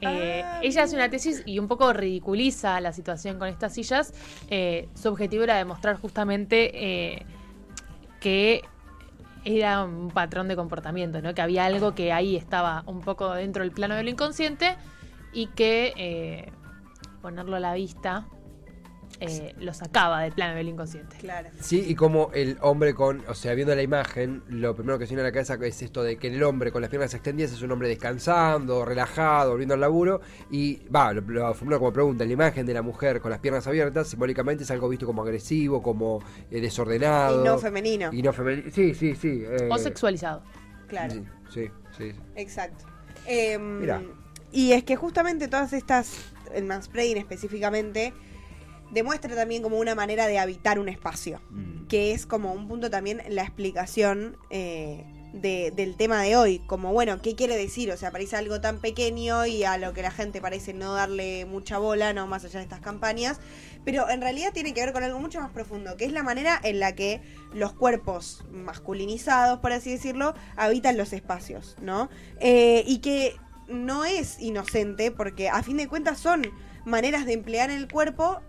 Eh, 0.00 0.42
Ah, 0.44 0.60
ella 0.60 0.82
hace 0.82 0.96
una 0.96 1.08
tesis 1.08 1.44
y 1.46 1.60
un 1.60 1.68
poco 1.68 1.92
ridiculiza 1.92 2.80
la 2.80 2.92
situación 2.92 3.38
con 3.38 3.46
estas 3.46 3.74
sillas. 3.74 4.12
Eh, 4.50 4.88
su 4.94 5.08
objetivo 5.08 5.44
era 5.44 5.56
demostrar 5.56 6.00
justamente 6.00 7.24
que 8.20 8.64
era 9.44 9.84
un 9.84 10.10
patrón 10.10 10.48
de 10.48 10.56
comportamiento, 10.56 11.22
¿no? 11.22 11.34
que 11.34 11.42
había 11.42 11.64
algo 11.64 11.94
que 11.94 12.12
ahí 12.12 12.36
estaba 12.36 12.82
un 12.86 13.00
poco 13.00 13.32
dentro 13.34 13.62
del 13.62 13.72
plano 13.72 13.94
de 13.94 14.02
lo 14.02 14.10
inconsciente 14.10 14.76
y 15.32 15.46
que 15.48 15.92
eh, 15.96 16.52
ponerlo 17.20 17.56
a 17.56 17.60
la 17.60 17.74
vista 17.74 18.26
eh, 19.20 19.54
lo 19.58 19.74
sacaba 19.74 20.22
del 20.22 20.32
plano 20.32 20.54
del 20.56 20.68
inconsciente. 20.68 21.16
Claro. 21.18 21.48
Sí, 21.60 21.84
y 21.86 21.94
como 21.94 22.30
el 22.34 22.56
hombre 22.60 22.94
con, 22.94 23.24
o 23.28 23.34
sea, 23.34 23.54
viendo 23.54 23.74
la 23.74 23.82
imagen, 23.82 24.42
lo 24.48 24.74
primero 24.74 24.98
que 24.98 25.06
se 25.06 25.10
viene 25.10 25.22
a 25.22 25.24
la 25.24 25.32
cabeza 25.32 25.58
es 25.62 25.82
esto 25.82 26.02
de 26.02 26.16
que 26.16 26.28
el 26.28 26.42
hombre 26.42 26.70
con 26.70 26.82
las 26.82 26.90
piernas 26.90 27.12
extendidas 27.14 27.52
es 27.52 27.62
un 27.62 27.72
hombre 27.72 27.88
descansando, 27.88 28.84
relajado, 28.84 29.50
volviendo 29.50 29.74
al 29.74 29.80
laburo, 29.80 30.20
y 30.50 30.76
va, 30.88 31.12
lo, 31.12 31.20
lo 31.20 31.54
formula 31.54 31.78
como 31.78 31.92
pregunta, 31.92 32.24
la 32.24 32.32
imagen 32.32 32.64
de 32.66 32.74
la 32.74 32.82
mujer 32.82 33.20
con 33.20 33.30
las 33.30 33.40
piernas 33.40 33.66
abiertas 33.66 34.08
simbólicamente 34.08 34.64
es 34.64 34.70
algo 34.70 34.88
visto 34.88 35.06
como 35.06 35.22
agresivo, 35.22 35.82
como 35.82 36.22
eh, 36.50 36.60
desordenado. 36.60 37.42
Y 37.42 37.44
no 37.44 37.58
femenino. 37.58 38.10
Y 38.12 38.22
no 38.22 38.32
femenino. 38.32 38.70
Sí, 38.72 38.94
sí, 38.94 39.14
sí. 39.14 39.42
eh, 39.44 39.68
O 39.70 39.78
sexualizado. 39.78 40.42
Claro. 40.86 41.14
Sí, 41.14 41.24
sí, 41.50 41.70
sí. 41.96 42.12
Exacto. 42.36 42.84
Em, 43.26 43.80
Mirá. 43.80 44.02
Y 44.50 44.72
es 44.72 44.84
que 44.84 44.96
justamente 44.96 45.48
todas 45.48 45.72
estas, 45.74 46.32
el 46.54 46.64
mansplaining 46.64 47.18
específicamente, 47.18 48.14
demuestra 48.90 49.34
también 49.34 49.62
como 49.62 49.78
una 49.78 49.94
manera 49.94 50.26
de 50.26 50.38
habitar 50.38 50.78
un 50.78 50.88
espacio, 50.88 51.40
Mm. 51.50 51.86
que 51.88 52.12
es 52.12 52.26
como 52.26 52.52
un 52.52 52.68
punto 52.68 52.90
también 52.90 53.22
la 53.28 53.42
explicación 53.42 54.36
eh, 54.50 55.04
de- 55.34 55.70
del 55.76 55.94
tema 55.96 56.22
de 56.22 56.36
hoy, 56.36 56.58
como 56.60 56.90
bueno, 56.94 57.20
¿qué 57.20 57.34
quiere 57.34 57.54
decir? 57.54 57.90
O 57.92 57.96
sea, 57.98 58.10
parece 58.10 58.36
algo 58.36 58.62
tan 58.62 58.78
pequeño 58.80 59.44
y 59.44 59.62
a 59.62 59.76
lo 59.76 59.92
que 59.92 60.00
la 60.00 60.10
gente 60.10 60.40
parece 60.40 60.72
no 60.72 60.94
darle 60.94 61.44
mucha 61.44 61.76
bola, 61.76 62.14
no 62.14 62.26
más 62.26 62.46
allá 62.46 62.60
de 62.60 62.64
estas 62.64 62.80
campañas, 62.80 63.38
pero 63.84 64.08
en 64.08 64.22
realidad 64.22 64.52
tiene 64.54 64.72
que 64.72 64.80
ver 64.80 64.94
con 64.94 65.02
algo 65.04 65.18
mucho 65.20 65.38
más 65.40 65.50
profundo, 65.50 65.98
que 65.98 66.06
es 66.06 66.12
la 66.12 66.22
manera 66.22 66.58
en 66.64 66.80
la 66.80 66.94
que 66.94 67.20
los 67.52 67.74
cuerpos 67.74 68.42
masculinizados, 68.50 69.58
por 69.60 69.72
así 69.72 69.90
decirlo, 69.90 70.34
habitan 70.56 70.96
los 70.96 71.12
espacios, 71.12 71.76
¿no? 71.80 72.08
Eh, 72.40 72.82
y 72.86 72.98
que 72.98 73.36
no 73.68 74.04
es 74.06 74.40
inocente, 74.40 75.10
porque 75.10 75.50
a 75.50 75.62
fin 75.62 75.76
de 75.76 75.88
cuentas 75.88 76.18
son 76.18 76.42
maneras 76.86 77.26
de 77.26 77.34
emplear 77.34 77.70
el 77.70 77.86
cuerpo, 77.86 78.40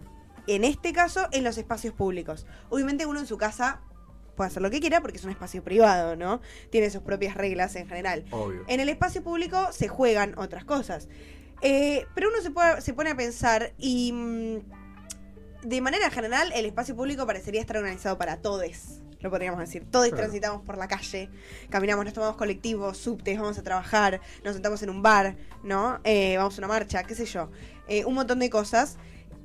en 0.48 0.63
este 0.63 0.93
caso, 0.93 1.27
en 1.31 1.43
los 1.43 1.58
espacios 1.58 1.93
públicos. 1.93 2.46
Obviamente 2.69 3.05
uno 3.05 3.19
en 3.19 3.27
su 3.27 3.38
casa 3.38 3.81
puede 4.36 4.48
hacer 4.50 4.62
lo 4.62 4.69
que 4.69 4.79
quiera 4.79 5.01
porque 5.01 5.17
es 5.17 5.24
un 5.25 5.31
espacio 5.31 5.63
privado, 5.63 6.15
¿no? 6.15 6.39
Tiene 6.69 6.89
sus 6.89 7.01
propias 7.01 7.36
reglas 7.36 7.75
en 7.75 7.88
general. 7.88 8.25
Obvio. 8.31 8.63
En 8.67 8.79
el 8.79 8.88
espacio 8.89 9.22
público 9.24 9.69
se 9.72 9.88
juegan 9.88 10.34
otras 10.38 10.63
cosas. 10.65 11.10
Eh, 11.62 12.05
pero 12.15 12.29
uno 12.29 12.41
se, 12.41 12.51
puede- 12.51 12.79
se 12.81 12.93
pone 12.93 13.10
a 13.10 13.15
pensar 13.15 13.74
y 13.77 14.12
mm, 14.13 14.60
de 15.67 15.81
manera 15.81 16.10
general 16.10 16.51
el 16.55 16.65
espacio 16.65 16.96
público 16.96 17.25
parecería 17.27 17.60
estar 17.60 17.75
organizado 17.77 18.17
para 18.17 18.38
todos, 18.38 19.01
lo 19.19 19.29
podríamos 19.29 19.60
decir. 19.60 19.86
Todos 19.91 20.05
Claro. 20.08 20.22
transitamos 20.24 20.62
por 20.62 20.77
la 20.77 20.88
calle, 20.88 21.29
caminamos, 21.69 22.05
nos 22.05 22.13
tomamos 22.13 22.38
colectivos, 22.38 22.98
subtes, 22.98 23.38
vamos 23.38 23.58
a 23.58 23.63
trabajar, 23.63 24.22
nos 24.46 24.53
sentamos 24.53 24.81
en 24.84 24.89
un 24.89 25.01
bar, 25.01 25.36
¿no? 25.63 26.00
Eh, 26.05 26.38
vamos 26.38 26.55
a 26.55 26.60
una 26.60 26.69
marcha, 26.69 27.03
qué 27.03 27.13
sé 27.15 27.25
yo. 27.25 27.51
Eh, 27.89 28.05
un 28.05 28.13
montón 28.13 28.39
de 28.39 28.50
cosas. 28.50 28.98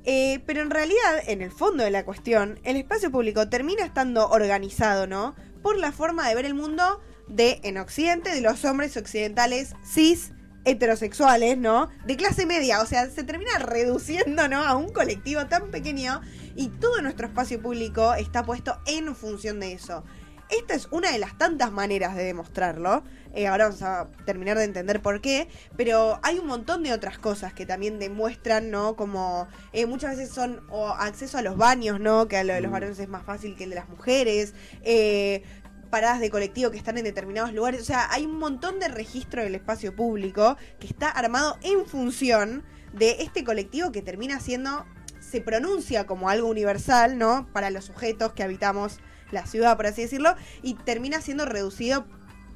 Eh, 0.05 0.41
pero 0.45 0.61
en 0.61 0.69
realidad, 0.69 1.23
en 1.27 1.41
el 1.41 1.51
fondo 1.51 1.83
de 1.83 1.91
la 1.91 2.05
cuestión, 2.05 2.59
el 2.63 2.77
espacio 2.77 3.11
público 3.11 3.49
termina 3.49 3.83
estando 3.83 4.29
organizado, 4.29 5.07
¿no? 5.07 5.35
Por 5.63 5.77
la 5.77 5.91
forma 5.91 6.29
de 6.29 6.35
ver 6.35 6.45
el 6.45 6.53
mundo 6.53 7.01
de, 7.27 7.59
en 7.63 7.77
Occidente, 7.77 8.29
de 8.29 8.41
los 8.41 8.63
hombres 8.65 8.95
occidentales 8.97 9.73
cis 9.83 10.31
heterosexuales, 10.63 11.57
¿no? 11.57 11.89
De 12.05 12.17
clase 12.17 12.45
media, 12.45 12.81
o 12.81 12.85
sea, 12.85 13.09
se 13.09 13.23
termina 13.23 13.57
reduciendo, 13.59 14.47
¿no? 14.47 14.63
A 14.63 14.75
un 14.75 14.91
colectivo 14.91 15.45
tan 15.47 15.71
pequeño 15.71 16.21
y 16.55 16.69
todo 16.69 17.01
nuestro 17.01 17.27
espacio 17.27 17.61
público 17.61 18.13
está 18.13 18.43
puesto 18.43 18.79
en 18.85 19.15
función 19.15 19.59
de 19.59 19.73
eso. 19.73 20.03
Esta 20.49 20.75
es 20.75 20.87
una 20.91 21.11
de 21.11 21.17
las 21.19 21.37
tantas 21.37 21.71
maneras 21.71 22.15
de 22.15 22.23
demostrarlo. 22.23 23.03
Eh, 23.33 23.47
ahora 23.47 23.65
vamos 23.65 23.81
a 23.81 24.07
terminar 24.25 24.57
de 24.57 24.63
entender 24.63 25.01
por 25.01 25.19
qué. 25.21 25.47
Pero 25.75 26.19
hay 26.23 26.37
un 26.39 26.47
montón 26.47 26.83
de 26.83 26.93
otras 26.93 27.17
cosas 27.17 27.53
que 27.53 27.65
también 27.65 27.97
demuestran, 27.99 28.69
¿no? 28.69 28.95
Como 28.95 29.47
eh, 29.73 29.85
muchas 29.85 30.17
veces 30.17 30.33
son 30.33 30.61
o 30.69 30.89
acceso 30.89 31.37
a 31.37 31.41
los 31.41 31.57
baños, 31.57 31.99
¿no? 31.99 32.27
Que 32.27 32.37
a 32.37 32.43
lo 32.43 32.53
de 32.53 32.61
los 32.61 32.69
Mm. 32.69 32.73
varones 32.73 32.99
es 32.99 33.09
más 33.09 33.23
fácil 33.23 33.55
que 33.55 33.63
el 33.63 33.71
de 33.71 33.75
las 33.75 33.89
mujeres. 33.89 34.53
Eh, 34.83 35.43
paradas 35.89 36.19
de 36.19 36.29
colectivo 36.29 36.71
que 36.71 36.77
están 36.77 36.97
en 36.97 37.05
determinados 37.05 37.53
lugares. 37.53 37.81
O 37.81 37.85
sea, 37.85 38.07
hay 38.11 38.25
un 38.25 38.37
montón 38.37 38.79
de 38.79 38.87
registro 38.87 39.41
del 39.43 39.55
espacio 39.55 39.95
público 39.95 40.57
que 40.79 40.87
está 40.87 41.09
armado 41.09 41.57
en 41.61 41.85
función 41.85 42.63
de 42.93 43.17
este 43.19 43.43
colectivo 43.43 43.91
que 43.91 44.01
termina 44.01 44.39
siendo, 44.39 44.85
se 45.21 45.41
pronuncia 45.41 46.05
como 46.05 46.29
algo 46.29 46.49
universal, 46.49 47.17
¿no? 47.17 47.47
Para 47.53 47.69
los 47.69 47.85
sujetos 47.85 48.33
que 48.33 48.43
habitamos 48.43 48.99
la 49.35 49.45
ciudad, 49.45 49.75
por 49.77 49.85
así 49.85 50.01
decirlo, 50.01 50.33
y 50.63 50.73
termina 50.73 51.21
siendo 51.21 51.45
reducido 51.45 52.05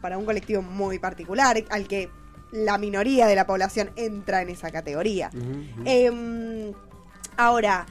para 0.01 0.17
un 0.17 0.25
colectivo 0.25 0.61
muy 0.63 0.97
particular, 0.97 1.63
al 1.69 1.87
que 1.87 2.09
la 2.51 2.79
minoría 2.79 3.27
de 3.27 3.35
la 3.35 3.45
población 3.45 3.91
entra 3.95 4.41
en 4.41 4.49
esa 4.49 4.71
categoría. 4.71 5.29
Em, 5.85 6.73
ahora, 7.37 7.85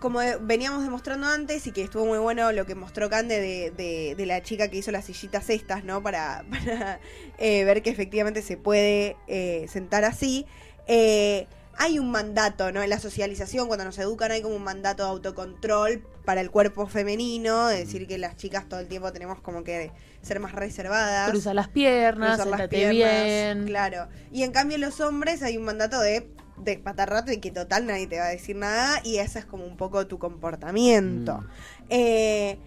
como 0.00 0.20
veníamos 0.40 0.82
demostrando 0.82 1.26
antes 1.26 1.66
y 1.66 1.72
que 1.72 1.82
estuvo 1.82 2.04
muy 2.06 2.18
bueno 2.18 2.50
lo 2.52 2.66
que 2.66 2.74
mostró 2.74 3.08
Cande 3.10 3.40
de, 3.40 3.70
de- 3.70 4.14
de 4.16 4.26
la 4.26 4.42
chica 4.42 4.68
que 4.68 4.76
hizo 4.78 4.90
las 4.90 5.04
sillitas 5.06 5.48
estas, 5.50 5.84
¿no? 5.84 6.02
Para, 6.02 6.44
para, 6.50 7.00
eh, 7.38 7.64
ver 7.64 7.82
que 7.82 7.90
efectivamente 7.90 8.42
se 8.42 8.56
puede 8.56 9.16
eh, 9.28 9.66
sentar 9.68 10.04
así. 10.04 10.46
Eh, 10.86 11.46
hay 11.78 11.98
un 11.98 12.10
mandato, 12.10 12.72
¿no? 12.72 12.82
En 12.82 12.90
la 12.90 12.98
socialización, 12.98 13.66
cuando 13.66 13.84
nos 13.84 13.98
educan, 13.98 14.30
hay 14.30 14.42
como 14.42 14.56
un 14.56 14.64
mandato 14.64 15.04
de 15.04 15.10
autocontrol 15.10 16.06
para 16.24 16.40
el 16.40 16.50
cuerpo 16.50 16.86
femenino, 16.86 17.70
es 17.70 17.80
decir, 17.80 18.06
que 18.06 18.18
las 18.18 18.36
chicas 18.36 18.68
todo 18.68 18.80
el 18.80 18.88
tiempo 18.88 19.12
tenemos 19.12 19.40
como 19.40 19.62
que 19.64 19.92
ser 20.22 20.40
más 20.40 20.52
reservadas 20.52 21.30
Cruza 21.30 21.52
las 21.52 21.68
piernas, 21.68 22.40
cruzar 22.40 22.58
las 22.58 22.68
piernas, 22.68 23.24
bien. 23.24 23.66
Claro. 23.66 24.08
Y 24.32 24.42
en 24.42 24.52
cambio 24.52 24.78
los 24.78 25.00
hombres 25.00 25.42
hay 25.42 25.56
un 25.56 25.64
mandato 25.64 26.00
de 26.00 26.30
despatarrate 26.56 27.34
y 27.34 27.40
que 27.40 27.50
total 27.50 27.86
nadie 27.86 28.06
te 28.06 28.18
va 28.18 28.26
a 28.26 28.30
decir 28.30 28.56
nada 28.56 29.00
y 29.04 29.18
ese 29.18 29.40
es 29.40 29.44
como 29.44 29.64
un 29.64 29.76
poco 29.76 30.06
tu 30.06 30.18
comportamiento. 30.18 31.38
Mm. 31.38 31.46
Eh, 31.90 32.58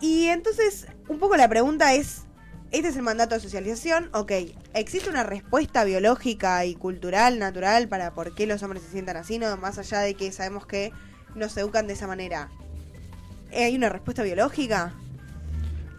y 0.00 0.26
entonces, 0.26 0.88
un 1.08 1.18
poco 1.20 1.36
la 1.36 1.48
pregunta 1.48 1.94
es, 1.94 2.26
este 2.72 2.88
es 2.88 2.96
el 2.96 3.02
mandato 3.02 3.34
de 3.34 3.40
socialización, 3.40 4.08
ok, 4.12 4.32
¿existe 4.74 5.10
una 5.10 5.22
respuesta 5.22 5.84
biológica 5.84 6.64
y 6.64 6.74
cultural, 6.74 7.38
natural, 7.38 7.86
para 7.88 8.14
por 8.14 8.34
qué 8.34 8.46
los 8.46 8.62
hombres 8.62 8.82
se 8.82 8.90
sientan 8.90 9.18
así? 9.18 9.38
No, 9.38 9.54
más 9.58 9.78
allá 9.78 10.00
de 10.00 10.14
que 10.14 10.32
sabemos 10.32 10.66
que 10.66 10.90
nos 11.34 11.54
educan 11.58 11.86
de 11.86 11.92
esa 11.92 12.06
manera. 12.06 12.48
Eh, 13.50 13.64
¿Hay 13.64 13.76
una 13.76 13.90
respuesta 13.90 14.22
biológica? 14.22 14.94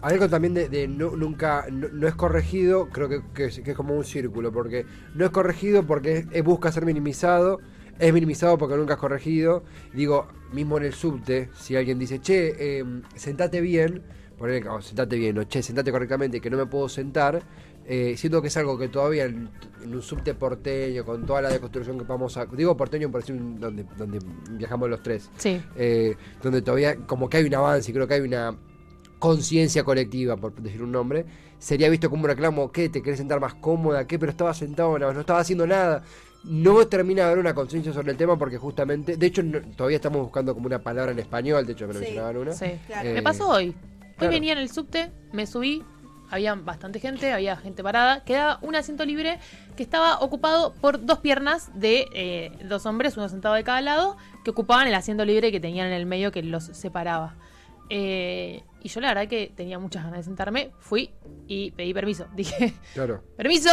Algo 0.02 0.28
también 0.28 0.54
de, 0.56 0.88
no- 0.88 1.16
nunca, 1.16 1.66
no, 1.72 1.88
no 1.90 2.08
es 2.08 2.16
corregido, 2.16 2.90
creo 2.90 3.08
que, 3.34 3.46
es, 3.46 3.62
como 3.76 3.96
un 3.96 4.04
círculo, 4.04 4.52
porque 4.52 4.86
no 5.14 5.26
es 5.26 5.32
corregido 5.32 5.86
porque 5.86 6.26
busca 6.44 6.72
ser 6.72 6.86
minimizado, 6.86 7.60
es 8.00 8.12
minimizado 8.12 8.58
porque 8.58 8.76
nunca 8.76 8.96
es 8.96 9.00
corregido. 9.00 9.64
Digo, 9.94 10.28
mismo 10.52 10.78
en 10.78 10.86
el 10.86 10.94
subte, 10.94 11.50
si 11.56 11.76
alguien 11.76 12.00
dice, 12.00 12.20
che, 12.20 12.80
eh, 12.80 12.86
sentate 13.16 13.62
bien, 13.62 14.04
ponele, 14.38 14.68
o 14.70 14.82
sentate 14.82 15.16
bien, 15.18 15.38
o 15.38 15.44
che, 15.44 15.62
sentate 15.62 15.92
correctamente, 15.92 16.40
que 16.42 16.50
no 16.50 16.58
me 16.58 16.66
puedo 16.66 16.90
sentar, 16.90 17.42
eh, 17.86 18.16
siento 18.18 18.42
que 18.42 18.48
es 18.48 18.58
algo 18.58 18.78
que 18.78 18.88
todavía 18.88 19.26
en, 19.26 19.50
en 19.84 19.94
un 19.96 20.02
subte 20.02 20.34
porteño, 20.34 21.04
con 21.06 21.26
toda 21.26 21.42
la 21.42 21.50
deconstrucción 21.50 21.98
que 21.98 22.06
vamos 22.06 22.38
a... 22.38 22.46
Digo 22.46 22.76
porteño 22.78 23.12
por 23.12 23.22
decir 23.22 23.36
donde, 23.60 23.86
donde 23.98 24.20
viajamos 24.52 24.90
los 24.90 25.04
tres 25.04 25.30
Sí. 25.38 25.62
eh, 25.76 26.16
donde 26.42 26.62
todavía 26.62 26.96
como 27.06 27.30
que 27.30 27.38
hay 27.38 27.44
un 27.46 27.56
avance 27.56 27.92
y 27.92 27.94
creo 27.94 28.08
que 28.08 28.14
hay 28.16 28.22
una 28.22 28.56
conciencia 29.20 29.84
colectiva, 29.84 30.36
por 30.38 30.54
decir 30.56 30.82
un 30.84 30.92
nombre, 30.92 31.26
sería 31.60 31.90
visto 31.90 32.10
como 32.10 32.24
un 32.24 32.30
reclamo, 32.30 32.72
¿qué? 32.72 32.90
¿Te 32.90 33.02
querés 33.02 33.20
sentar 33.20 33.40
más 33.40 33.54
cómoda? 33.56 34.06
¿Qué? 34.08 34.20
Pero 34.20 34.32
estaba 34.32 34.54
sentado, 34.54 34.98
no, 35.00 35.14
no 35.14 35.20
estaba 35.22 35.40
haciendo 35.40 35.66
nada. 35.68 36.04
No 36.46 36.86
termina 36.88 37.22
de 37.24 37.28
haber 37.28 37.40
una 37.40 37.56
conciencia 37.56 37.94
sobre 37.94 38.12
el 38.12 38.18
tema 38.18 38.38
porque 38.38 38.58
justamente, 38.58 39.16
de 39.16 39.26
hecho 39.26 39.42
no- 39.44 39.62
todavía 39.78 39.96
estamos 39.96 40.22
buscando 40.24 40.54
como 40.54 40.66
una 40.68 40.80
palabra 40.84 41.14
en 41.14 41.20
español, 41.20 41.66
de 41.66 41.72
hecho 41.72 41.88
me 41.88 41.94
lo 41.94 42.00
Sí. 42.00 42.06
mencionaban 42.06 42.36
una. 42.38 42.52
Sí. 42.52 42.66
Claro. 42.88 43.10
Eh, 43.10 43.14
Me 43.14 43.22
pasó 43.22 43.48
hoy. 43.50 43.74
Hoy 44.20 44.28
venía 44.28 44.54
en 44.54 44.60
el 44.60 44.70
subte, 44.70 45.12
me 45.32 45.46
subí, 45.48 45.84
había 46.30 46.56
bastante 46.56 47.00
gente, 47.00 47.32
había 47.32 47.56
gente 47.58 47.84
parada, 47.84 48.24
quedaba 48.24 48.60
un 48.62 48.76
asiento 48.76 49.06
libre 49.06 49.40
que 49.76 49.84
estaba 49.84 50.20
ocupado 50.20 50.74
por 50.74 51.06
dos 51.06 51.20
piernas 51.20 51.72
de 51.74 52.08
eh, 52.14 52.52
dos 52.66 52.86
hombres, 52.86 53.18
uno 53.18 53.30
sentado 53.30 53.56
de 53.56 53.64
cada 53.64 53.82
lado, 53.82 54.18
que 54.44 54.52
ocupaban 54.52 54.88
el 54.88 54.96
asiento 54.96 55.26
libre 55.26 55.52
que 55.52 55.60
tenían 55.60 55.88
en 55.88 55.94
el 55.94 56.06
medio 56.06 56.32
que 56.32 56.42
los 56.44 56.64
separaba. 56.64 57.36
Eh, 57.90 58.64
y 58.82 58.90
yo 58.90 59.02
la 59.02 59.10
verdad 59.10 59.28
que 59.28 59.52
tenía 59.56 59.78
muchas 59.80 60.04
ganas 60.04 60.20
de 60.20 60.24
sentarme, 60.24 60.72
fui 60.80 61.12
y 61.48 61.72
pedí 61.72 61.94
permiso. 61.94 62.26
Dije, 62.36 62.74
Claro. 62.94 63.24
permiso. 63.38 63.70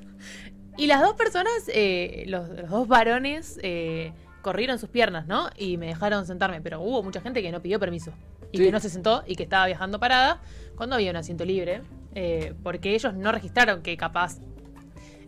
y 0.76 0.86
las 0.86 1.00
dos 1.02 1.14
personas, 1.14 1.52
eh, 1.68 2.24
los, 2.28 2.48
los 2.48 2.70
dos 2.70 2.88
varones, 2.88 3.58
eh, 3.62 4.12
corrieron 4.42 4.78
sus 4.78 4.90
piernas, 4.90 5.26
¿no? 5.26 5.48
Y 5.56 5.78
me 5.78 5.86
dejaron 5.86 6.26
sentarme, 6.26 6.60
pero 6.60 6.80
hubo 6.82 7.02
mucha 7.02 7.20
gente 7.20 7.42
que 7.42 7.50
no 7.50 7.62
pidió 7.62 7.80
permiso. 7.80 8.12
Y 8.54 8.58
Sí. 8.58 8.64
que 8.66 8.70
no 8.72 8.78
se 8.80 8.88
sentó 8.88 9.24
y 9.26 9.34
que 9.34 9.42
estaba 9.42 9.66
viajando 9.66 9.98
parada 9.98 10.40
cuando 10.76 10.94
había 10.94 11.10
un 11.10 11.16
asiento 11.16 11.44
libre. 11.44 11.82
eh, 12.16 12.54
porque 12.62 12.94
ellos 12.94 13.12
no 13.14 13.32
registraron 13.32 13.82
que 13.82 13.96
capaz 13.96 14.38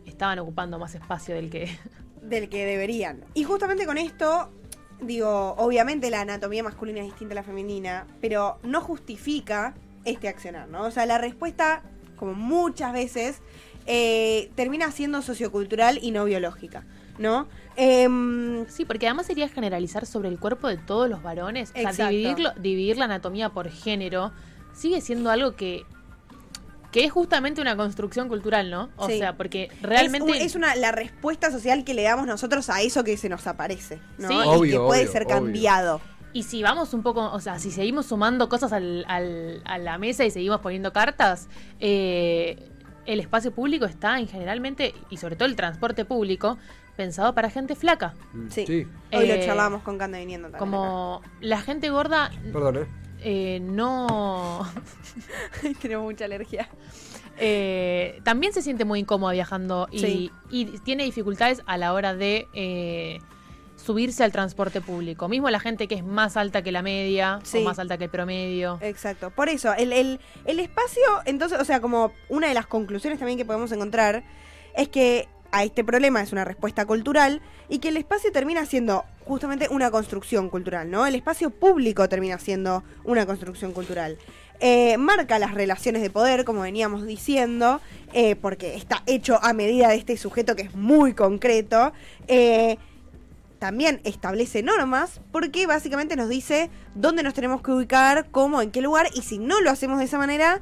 estaban 0.04 0.38
ocupando 0.38 0.78
más 0.78 0.94
espacio 0.94 1.34
del 1.34 1.50
que... 1.50 1.68
del 2.22 2.48
que 2.48 2.64
deberían. 2.64 3.24
Y 3.34 3.42
justamente 3.42 3.86
con 3.86 3.98
esto, 3.98 4.52
digo, 5.00 5.54
obviamente 5.58 6.10
la 6.10 6.20
anatomía 6.20 6.62
masculina 6.62 7.00
es 7.00 7.06
distinta 7.06 7.32
a 7.34 7.36
la 7.36 7.42
femenina, 7.42 8.06
pero 8.20 8.60
no 8.62 8.80
justifica 8.80 9.74
este 10.04 10.28
accionar, 10.28 10.68
¿no? 10.68 10.82
O 10.84 10.90
sea, 10.92 11.06
la 11.06 11.18
respuesta, 11.18 11.82
como 12.14 12.34
muchas 12.34 12.92
veces, 12.92 13.40
eh, 13.86 14.50
termina 14.54 14.92
siendo 14.92 15.22
sociocultural 15.22 15.98
y 16.00 16.12
no 16.12 16.24
biológica, 16.24 16.84
¿no? 17.18 17.48
Em, 17.76 18.66
Sí, 18.68 18.84
porque 18.84 19.06
además 19.06 19.26
sería 19.26 19.48
generalizar 19.48 20.06
sobre 20.06 20.28
el 20.28 20.38
cuerpo 20.38 20.68
de 20.68 20.76
todos 20.76 21.08
los 21.08 21.22
varones. 21.22 21.70
O 21.70 21.92
sea, 21.92 22.08
dividirlo, 22.08 22.52
dividir 22.58 22.96
la 22.98 23.04
anatomía 23.06 23.50
por 23.50 23.68
género 23.68 24.32
sigue 24.74 25.00
siendo 25.00 25.30
algo 25.30 25.56
que, 25.56 25.84
que 26.92 27.04
es 27.04 27.12
justamente 27.12 27.60
una 27.60 27.76
construcción 27.76 28.28
cultural, 28.28 28.70
¿no? 28.70 28.90
O 28.96 29.06
Sí. 29.08 29.18
sea, 29.18 29.36
porque 29.36 29.70
realmente... 29.82 30.30
es, 30.32 30.36
un- 30.38 30.42
es 30.46 30.54
una, 30.54 30.74
la 30.76 30.92
respuesta 30.92 31.50
social 31.50 31.84
que 31.84 31.94
le 31.94 32.02
damos 32.02 32.26
nosotros 32.26 32.70
a 32.70 32.80
eso 32.82 33.04
que 33.04 33.16
se 33.16 33.28
nos 33.28 33.46
aparece, 33.46 34.00
¿no? 34.18 34.28
Sí. 34.28 34.34
Y 34.34 34.70
que 34.70 34.78
puede 34.78 35.02
obvio, 35.02 35.12
ser 35.12 35.24
obvio. 35.24 35.34
cambiado. 35.36 36.00
Y 36.32 36.42
si 36.42 36.62
vamos 36.62 36.92
un 36.92 37.02
poco, 37.02 37.30
o 37.32 37.40
sea, 37.40 37.58
si 37.58 37.70
seguimos 37.70 38.06
sumando 38.06 38.48
cosas 38.48 38.72
al, 38.72 39.04
al- 39.08 39.62
a 39.64 39.78
la 39.78 39.96
mesa 39.98 40.24
y 40.24 40.30
seguimos 40.30 40.60
poniendo 40.60 40.92
cartas, 40.92 41.48
eh, 41.80 42.68
el 43.06 43.20
espacio 43.20 43.52
público 43.52 43.86
está 43.86 44.18
en 44.18 44.28
generalmente, 44.28 44.94
y 45.08 45.16
sobre 45.18 45.36
todo 45.36 45.46
el 45.48 45.56
transporte 45.56 46.04
público, 46.04 46.58
pensado 46.96 47.34
para 47.34 47.50
gente 47.50 47.74
flaca. 47.76 48.14
Mm, 48.32 48.48
Sí. 48.50 48.66
sí. 48.66 48.86
Hoy 49.12 49.30
Eh, 49.30 49.36
lo 49.38 49.44
charlamos 49.44 49.82
con 49.82 49.98
Cande 49.98 50.18
viniendo 50.18 50.48
también. 50.48 50.58
Como 50.58 51.22
la 51.40 51.60
gente 51.60 51.90
gorda 51.90 52.30
Perdón, 52.52 52.76
¿eh? 52.78 52.86
eh, 53.20 53.60
no... 53.62 54.66
Tenemos 55.82 56.04
mucha 56.04 56.24
alergia. 56.24 56.68
eh, 57.38 58.20
también 58.24 58.52
se 58.52 58.62
siente 58.62 58.84
muy 58.84 59.00
incómoda 59.00 59.32
viajando 59.32 59.88
y, 59.90 59.98
Sí. 59.98 60.30
y 60.50 60.64
tiene 60.80 61.04
dificultades 61.04 61.62
a 61.66 61.76
la 61.76 61.92
hora 61.92 62.14
de 62.14 62.48
eh, 62.54 63.18
subirse 63.76 64.24
al 64.24 64.32
transporte 64.32 64.80
público. 64.80 65.28
Mismo 65.28 65.50
la 65.50 65.60
gente 65.60 65.86
que 65.86 65.96
es 65.96 66.04
más 66.04 66.36
alta 66.38 66.62
que 66.62 66.72
la 66.72 66.80
media 66.82 67.40
Sí. 67.42 67.58
o 67.58 67.60
más 67.62 67.78
alta 67.78 67.98
que 67.98 68.04
el 68.04 68.10
promedio. 68.10 68.78
Exacto. 68.80 69.30
Por 69.30 69.48
eso, 69.50 69.74
el, 69.74 69.92
el, 69.92 70.18
el 70.46 70.60
espacio, 70.60 71.02
entonces, 71.26 71.60
o 71.60 71.64
sea, 71.64 71.80
como 71.80 72.12
una 72.30 72.48
de 72.48 72.54
las 72.54 72.66
conclusiones 72.66 73.18
también 73.18 73.36
que 73.38 73.44
podemos 73.44 73.70
encontrar 73.70 74.24
es 74.74 74.88
que 74.88 75.28
a 75.52 75.64
este 75.64 75.84
problema 75.84 76.22
es 76.22 76.32
una 76.32 76.44
respuesta 76.44 76.86
cultural 76.86 77.40
y 77.68 77.78
que 77.78 77.88
el 77.88 77.96
espacio 77.96 78.32
termina 78.32 78.66
siendo 78.66 79.04
justamente 79.24 79.68
una 79.70 79.90
construcción 79.90 80.48
cultural, 80.48 80.90
¿no? 80.90 81.06
El 81.06 81.14
espacio 81.14 81.50
público 81.50 82.08
termina 82.08 82.38
siendo 82.38 82.84
una 83.04 83.26
construcción 83.26 83.72
cultural. 83.72 84.18
Eh, 84.60 84.96
marca 84.96 85.38
las 85.38 85.52
relaciones 85.52 86.00
de 86.00 86.08
poder, 86.08 86.44
como 86.44 86.62
veníamos 86.62 87.06
diciendo, 87.06 87.80
eh, 88.12 88.36
porque 88.36 88.74
está 88.74 89.02
hecho 89.06 89.38
a 89.42 89.52
medida 89.52 89.88
de 89.88 89.96
este 89.96 90.16
sujeto 90.16 90.56
que 90.56 90.62
es 90.62 90.74
muy 90.74 91.12
concreto. 91.12 91.92
Eh, 92.28 92.78
también 93.58 94.00
establece 94.04 94.62
normas 94.62 95.20
porque 95.32 95.66
básicamente 95.66 96.16
nos 96.16 96.28
dice 96.28 96.70
dónde 96.94 97.22
nos 97.22 97.34
tenemos 97.34 97.62
que 97.62 97.72
ubicar, 97.72 98.26
cómo, 98.30 98.62
en 98.62 98.70
qué 98.70 98.80
lugar, 98.80 99.08
y 99.14 99.22
si 99.22 99.38
no 99.38 99.60
lo 99.60 99.70
hacemos 99.70 99.98
de 99.98 100.04
esa 100.04 100.18
manera, 100.18 100.60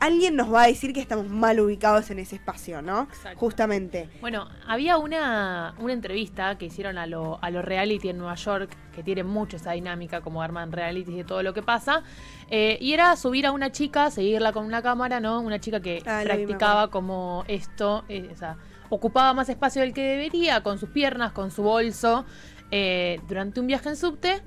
alguien 0.00 0.34
nos 0.34 0.52
va 0.52 0.62
a 0.62 0.66
decir 0.66 0.92
que 0.92 1.00
estamos 1.00 1.28
mal 1.28 1.60
ubicados 1.60 2.10
en 2.10 2.18
ese 2.18 2.36
espacio, 2.36 2.82
¿no? 2.82 3.02
Exacto. 3.02 3.38
Justamente. 3.38 4.08
Bueno, 4.20 4.48
había 4.66 4.96
una, 4.98 5.74
una 5.78 5.92
entrevista 5.92 6.56
que 6.58 6.66
hicieron 6.66 6.98
a 6.98 7.06
lo, 7.06 7.38
a 7.42 7.50
los 7.50 7.64
reality 7.64 8.08
en 8.08 8.18
Nueva 8.18 8.34
York, 8.34 8.70
que 8.94 9.02
tienen 9.02 9.26
mucho 9.26 9.56
esa 9.56 9.72
dinámica, 9.72 10.20
como 10.22 10.42
arman 10.42 10.72
realities 10.72 11.16
de 11.16 11.24
todo 11.24 11.42
lo 11.42 11.52
que 11.54 11.62
pasa. 11.62 12.02
eh, 12.50 12.78
y 12.80 12.92
era 12.94 13.14
subir 13.16 13.46
a 13.46 13.52
una 13.52 13.70
chica, 13.70 14.10
seguirla 14.10 14.52
con 14.52 14.64
una 14.64 14.82
cámara, 14.82 15.20
¿no? 15.20 15.40
Una 15.40 15.60
chica 15.60 15.80
que 15.80 16.02
Ah, 16.06 16.24
lo 16.24 16.36
vi, 16.36 16.44
practicaba 16.46 16.90
como 16.90 17.44
esto, 17.46 18.04
eh, 18.08 18.30
o 18.32 18.36
sea, 18.36 18.56
ocupaba 18.88 19.34
más 19.34 19.48
espacio 19.48 19.82
del 19.82 19.92
que 19.94 20.02
debería, 20.02 20.62
con 20.62 20.78
sus 20.78 20.88
piernas, 20.90 21.32
con 21.32 21.50
su 21.50 21.62
bolso. 21.62 22.24
eh, 22.72 23.20
durante 23.28 23.58
un 23.60 23.66
viaje 23.66 23.88
en 23.88 23.96
subte, 23.96 24.42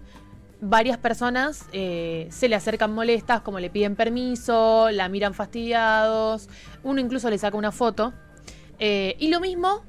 varias 0.64 0.98
personas 0.98 1.66
eh, 1.74 2.28
se 2.32 2.48
le 2.48 2.56
acercan 2.56 2.94
molestas, 2.94 3.42
como 3.42 3.60
le 3.60 3.70
piden 3.70 3.96
permiso, 3.96 4.90
la 4.92 5.10
miran 5.10 5.34
fastidiados, 5.34 6.48
uno 6.84 7.00
incluso 7.02 7.30
le 7.30 7.38
saca 7.38 7.58
una 7.58 7.72
foto. 7.72 8.14
Eh, 8.80 9.16
y 9.20 9.28
lo 9.28 9.40
mismo, 9.40 9.84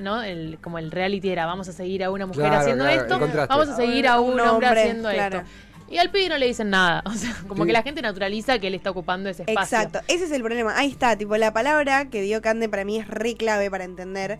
¿no? 0.00 0.22
El, 0.22 0.58
como 0.60 0.78
el 0.78 0.90
reality 0.90 1.30
era, 1.30 1.46
vamos 1.46 1.68
a 1.68 1.72
seguir 1.72 2.02
a 2.04 2.10
una 2.10 2.26
mujer 2.26 2.44
Claro, 2.44 2.60
haciendo 2.60 2.84
claro, 2.84 3.02
esto, 3.02 3.46
vamos 3.48 3.68
a 3.68 3.76
seguir 3.76 4.08
a 4.08 4.20
un, 4.20 4.34
Un 4.34 4.40
hombre, 4.40 4.66
hombre, 4.68 4.80
haciendo 4.82 5.10
claro. 5.10 5.38
esto. 5.38 5.50
Y 5.88 5.98
al 5.98 6.10
pibe 6.10 6.28
no 6.28 6.38
le 6.38 6.46
dicen 6.46 6.70
nada, 6.70 7.02
o 7.06 7.12
sea, 7.12 7.34
como 7.46 7.62
Sí. 7.62 7.68
que 7.68 7.72
la 7.72 7.82
gente 7.82 8.02
naturaliza 8.02 8.58
que 8.58 8.66
él 8.66 8.74
está 8.74 8.90
ocupando 8.90 9.28
ese 9.28 9.42
espacio. 9.44 9.78
Exacto, 9.78 10.00
ese 10.08 10.24
es 10.24 10.32
el 10.32 10.42
problema. 10.42 10.76
Ahí 10.76 10.90
está, 10.90 11.16
tipo, 11.16 11.36
la 11.36 11.52
palabra 11.52 12.06
que 12.10 12.20
dio 12.22 12.42
Cande 12.42 12.68
para 12.68 12.84
mí 12.84 12.98
es 12.98 13.06
re 13.06 13.34
clave 13.36 13.70
para 13.70 13.84
entender, 13.84 14.38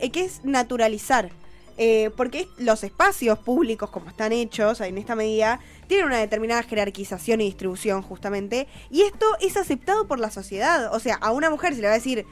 eh, 0.00 0.10
que 0.10 0.24
es 0.24 0.44
naturalizar. 0.44 1.30
Eh, 1.78 2.10
porque 2.16 2.48
los 2.58 2.84
espacios 2.84 3.38
públicos, 3.38 3.90
como 3.90 4.08
están 4.08 4.32
hechos 4.32 4.80
en 4.80 4.98
esta 4.98 5.14
medida, 5.14 5.60
tienen 5.86 6.06
una 6.06 6.18
determinada 6.18 6.62
jerarquización 6.62 7.40
y 7.40 7.44
distribución, 7.44 8.02
justamente. 8.02 8.66
Y 8.90 9.02
esto 9.02 9.26
es 9.40 9.56
aceptado 9.56 10.06
por 10.06 10.18
la 10.18 10.30
sociedad. 10.30 10.94
O 10.94 11.00
sea, 11.00 11.16
a 11.16 11.32
una 11.32 11.50
mujer 11.50 11.74
se 11.74 11.80
le 11.80 11.86
va 11.88 11.92
a 11.92 11.96
decir, 11.96 12.26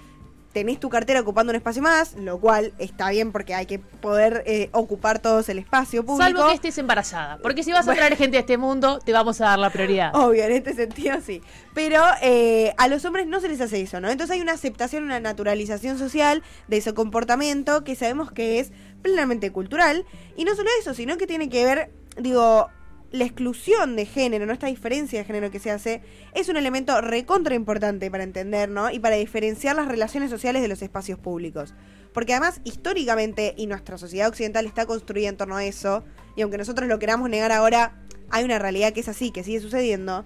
tenés 0.55 0.79
tu 0.79 0.89
cartera 0.89 1.21
ocupando 1.21 1.51
un 1.51 1.57
espacio 1.57 1.83
más, 1.83 2.15
lo 2.15 2.39
cual 2.39 2.73
está 2.79 3.11
bien 3.11 3.33
porque 3.33 3.55
hay 3.55 3.67
que 3.67 3.81
poder 3.81 4.45
eh, 4.47 4.71
ocupar 4.73 5.19
todos 5.19 5.49
el 5.49 5.59
espacio 5.59 6.07
público. 6.07 6.25
Salvo 6.25 6.49
que 6.49 6.55
estés 6.55 6.79
embarazada. 6.79 7.39
Porque 7.39 7.65
si 7.65 7.73
vas 7.73 7.87
a 7.89 7.95
traer 7.95 8.17
gente 8.17 8.37
a 8.39 8.41
este 8.41 8.57
mundo, 8.57 9.01
te 9.01 9.13
vamos 9.13 9.41
a 9.41 9.47
dar 9.47 9.59
la 9.59 9.71
prioridad. 9.71 10.15
Obvio, 10.15 10.45
en 10.45 10.53
este 10.53 10.73
sentido 10.73 11.19
sí. 11.21 11.43
Pero 11.75 12.03
eh, 12.23 12.73
a 12.79 12.87
los 12.87 13.05
hombres 13.05 13.27
no 13.27 13.41
se 13.41 13.49
les 13.49 13.61
hace 13.61 13.81
eso, 13.83 14.01
¿no? 14.01 14.09
Entonces 14.09 14.37
hay 14.37 14.41
una 14.41 14.53
aceptación, 14.53 15.03
una 15.03 15.19
naturalización 15.19 15.99
social 15.99 16.45
de 16.69 16.77
ese 16.77 16.95
comportamiento 16.95 17.83
que 17.83 17.97
sabemos 17.97 18.31
que 18.31 18.61
es 18.61 18.73
plenamente 19.05 19.53
cultural. 19.53 20.05
Y 20.35 20.45
no 20.45 20.57
solo 20.57 20.71
eso, 20.81 20.95
sino 20.95 21.17
que 21.19 21.29
tiene 21.29 21.49
que 21.51 21.65
ver, 21.65 21.91
digo, 22.17 22.69
la 23.13 23.25
exclusión 23.25 23.95
de 23.95 24.07
género, 24.07 24.47
¿no? 24.47 24.53
Esta 24.53 24.67
diferencia 24.67 25.21
de 25.21 25.25
género 25.25 25.51
que 25.51 25.61
se 25.61 25.71
hace, 25.71 26.03
es 26.33 26.49
un 26.49 26.57
elemento 26.57 27.01
recontra 27.01 27.55
importante 27.55 28.11
para 28.11 28.25
entender, 28.25 28.69
¿no? 28.69 28.91
Y 28.91 28.99
para 28.99 29.17
diferenciar 29.17 29.77
las 29.77 29.87
relaciones 29.87 30.31
sociales 30.31 30.63
de 30.63 30.69
los 30.69 30.83
espacios 30.83 31.19
públicos. 31.19 31.75
Porque 32.13 32.33
además, 32.33 32.61
históricamente, 32.65 33.55
y 33.57 33.67
nuestra 33.67 33.99
sociedad 33.99 34.29
occidental 34.29 34.67
está 34.67 34.87
construida 34.87 35.29
en 35.29 35.37
torno 35.37 35.57
a 35.57 35.65
eso, 35.65 36.03
y 36.35 36.43
aunque 36.43 36.59
nosotros 36.59 36.89
lo 36.89 36.99
queramos 36.99 37.29
negar 37.29 37.53
ahora, 37.53 38.01
hay 38.31 38.45
una 38.45 38.59
realidad 38.59 38.93
que 38.93 39.01
es 39.01 39.09
así, 39.09 39.31
que 39.31 39.45
sigue 39.45 39.61
sucediendo. 39.61 40.25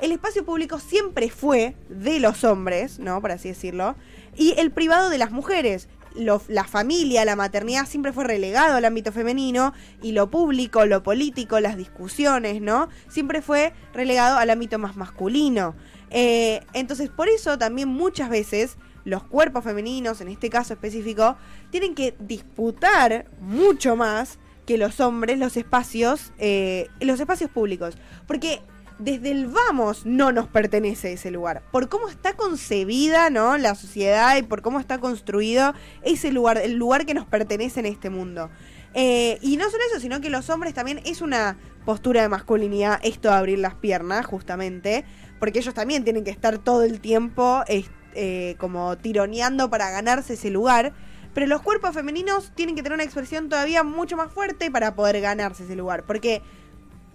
El 0.00 0.12
espacio 0.12 0.44
público 0.44 0.78
siempre 0.78 1.30
fue 1.30 1.74
de 1.88 2.20
los 2.20 2.44
hombres, 2.44 2.98
¿no? 2.98 3.20
Por 3.22 3.30
así 3.30 3.48
decirlo, 3.48 3.96
y 4.36 4.54
el 4.58 4.72
privado 4.72 5.10
de 5.10 5.18
las 5.18 5.30
mujeres. 5.30 5.88
La 6.16 6.64
familia, 6.64 7.24
la 7.24 7.36
maternidad 7.36 7.86
siempre 7.86 8.12
fue 8.12 8.24
relegado 8.24 8.76
al 8.76 8.84
ámbito 8.84 9.12
femenino 9.12 9.72
y 10.02 10.12
lo 10.12 10.30
público, 10.30 10.86
lo 10.86 11.02
político, 11.02 11.60
las 11.60 11.76
discusiones, 11.76 12.60
¿no? 12.60 12.88
Siempre 13.08 13.42
fue 13.42 13.72
relegado 13.92 14.38
al 14.38 14.50
ámbito 14.50 14.78
más 14.78 14.96
masculino. 14.96 15.74
Eh, 16.10 16.60
entonces, 16.72 17.10
por 17.10 17.28
eso 17.28 17.58
también 17.58 17.88
muchas 17.88 18.30
veces 18.30 18.76
los 19.04 19.22
cuerpos 19.22 19.64
femeninos, 19.64 20.20
en 20.20 20.28
este 20.28 20.50
caso 20.50 20.74
específico, 20.74 21.36
tienen 21.70 21.94
que 21.94 22.14
disputar 22.18 23.26
mucho 23.40 23.96
más 23.96 24.38
que 24.66 24.78
los 24.78 24.98
hombres 25.00 25.38
los 25.38 25.56
espacios, 25.56 26.32
eh, 26.38 26.88
los 27.00 27.20
espacios 27.20 27.50
públicos. 27.50 27.96
Porque 28.26 28.60
desde 28.98 29.30
el 29.30 29.46
vamos 29.46 30.06
no 30.06 30.32
nos 30.32 30.48
pertenece 30.48 31.12
ese 31.12 31.30
lugar. 31.30 31.62
Por 31.70 31.88
cómo 31.88 32.08
está 32.08 32.34
concebida, 32.34 33.30
¿no? 33.30 33.58
La 33.58 33.74
sociedad 33.74 34.36
y 34.36 34.42
por 34.42 34.62
cómo 34.62 34.80
está 34.80 34.98
construido 34.98 35.74
ese 36.02 36.32
lugar, 36.32 36.58
el 36.58 36.74
lugar 36.74 37.06
que 37.06 37.14
nos 37.14 37.26
pertenece 37.26 37.80
en 37.80 37.86
este 37.86 38.10
mundo. 38.10 38.50
Eh, 38.94 39.38
y 39.42 39.58
no 39.58 39.68
solo 39.68 39.82
eso, 39.90 40.00
sino 40.00 40.20
que 40.20 40.30
los 40.30 40.48
hombres 40.48 40.72
también 40.72 41.02
es 41.04 41.20
una 41.20 41.58
postura 41.84 42.22
de 42.22 42.28
masculinidad 42.28 42.98
esto 43.02 43.28
de 43.28 43.34
abrir 43.34 43.58
las 43.58 43.74
piernas, 43.74 44.24
justamente, 44.24 45.04
porque 45.38 45.58
ellos 45.58 45.74
también 45.74 46.02
tienen 46.02 46.24
que 46.24 46.30
estar 46.30 46.58
todo 46.58 46.82
el 46.82 47.00
tiempo 47.00 47.62
eh, 47.68 48.56
como 48.58 48.96
tironeando 48.96 49.68
para 49.68 49.90
ganarse 49.90 50.34
ese 50.34 50.50
lugar. 50.50 50.94
Pero 51.34 51.46
los 51.48 51.60
cuerpos 51.60 51.92
femeninos 51.92 52.52
tienen 52.54 52.74
que 52.74 52.82
tener 52.82 52.94
una 52.94 53.04
expresión 53.04 53.50
todavía 53.50 53.82
mucho 53.82 54.16
más 54.16 54.32
fuerte 54.32 54.70
para 54.70 54.94
poder 54.94 55.20
ganarse 55.20 55.64
ese 55.64 55.76
lugar. 55.76 56.04
Porque 56.06 56.40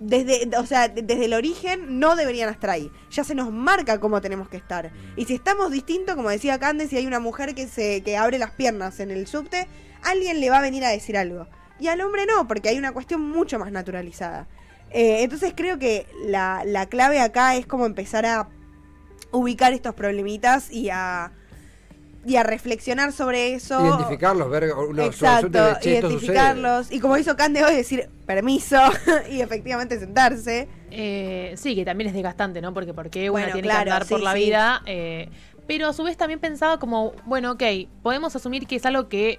desde, 0.02 0.50
o 0.58 0.66
sea, 0.66 0.88
de- 0.90 1.04
desde 1.04 1.26
el 1.26 1.34
origen 1.34 2.00
no 2.00 2.16
deberían 2.16 2.50
estar 2.50 2.72
ahí. 2.72 2.92
Ya 3.12 3.24
se 3.24 3.36
nos 3.36 3.52
marca 3.52 4.00
cómo 4.00 4.20
tenemos 4.20 4.50
que 4.50 4.58
estar. 4.58 4.92
Y 5.16 5.26
si 5.26 5.36
estamos 5.36 5.72
distintos, 5.72 6.16
como 6.16 6.30
decía 6.30 6.60
Cande, 6.60 6.88
si 6.88 6.98
hay 6.98 7.06
una 7.06 7.20
mujer 7.20 7.54
que 7.56 7.68
se 7.68 8.02
que 8.02 8.18
abre 8.18 8.40
las 8.40 8.52
piernas 8.52 9.00
en 9.00 9.12
el 9.12 9.28
subte, 9.28 9.68
alguien 10.04 10.42
le 10.42 10.50
va 10.50 10.58
a 10.58 10.62
venir 10.62 10.84
a 10.84 10.90
decir 10.90 11.16
algo. 11.16 11.48
Y 11.80 11.88
al 11.88 12.02
hombre 12.02 12.26
no, 12.26 12.48
porque 12.48 12.70
hay 12.70 12.78
una 12.78 12.92
cuestión 12.92 13.22
mucho 13.30 13.60
más 13.60 13.72
naturalizada. 13.72 14.48
Eh, 14.90 15.24
entonces 15.24 15.54
creo 15.56 15.80
que 15.80 16.06
la, 16.26 16.64
la 16.66 16.88
clave 16.88 17.20
acá 17.22 17.56
es 17.56 17.66
como 17.66 17.86
empezar 17.86 18.26
a 18.26 18.50
ubicar 19.32 19.72
estos 19.72 19.94
problemitas 19.96 20.72
y 20.72 20.90
a 20.90 21.32
y 22.26 22.36
a 22.36 22.44
reflexionar 22.44 23.12
sobre 23.14 23.54
eso. 23.54 23.84
Identificarlos, 23.84 24.50
ver 24.50 24.74
unos 24.74 25.08
Exacto, 25.08 25.50
de 25.50 25.74
che, 25.82 25.94
esto 25.96 26.10
sucede. 26.12 26.34
identificarlos. 26.34 26.92
Y 26.92 27.00
como 27.00 27.18
hizo 27.18 27.36
Cande 27.36 27.64
hoy, 27.64 27.76
decir 27.76 28.10
permiso 28.26 28.78
y 29.30 29.42
efectivamente 29.42 30.00
sentarse. 30.00 30.68
Eh, 30.92 31.54
sí, 31.58 31.76
que 31.76 31.84
también 31.86 32.10
es 32.10 32.14
desgastante, 32.14 32.62
¿no? 32.62 32.74
Porque 32.74 32.94
porque 32.94 33.30
Bueno, 33.30 33.54
tiene 33.54 33.62
claro, 33.68 33.86
que 33.86 33.92
andar 33.92 34.08
por 34.08 34.22
la 34.22 34.34
sí. 34.34 34.40
vida. 34.40 34.82
eh, 34.86 35.30
pero 35.68 35.88
a 35.88 35.94
su 35.94 36.04
vez 36.04 36.18
también 36.18 36.40
pensaba 36.40 36.80
como, 36.80 37.14
bueno, 37.26 37.52
ok, 37.52 37.64
podemos 38.04 38.36
asumir 38.36 38.68
que 38.68 38.76
es 38.76 38.86
algo 38.86 39.08
que 39.08 39.38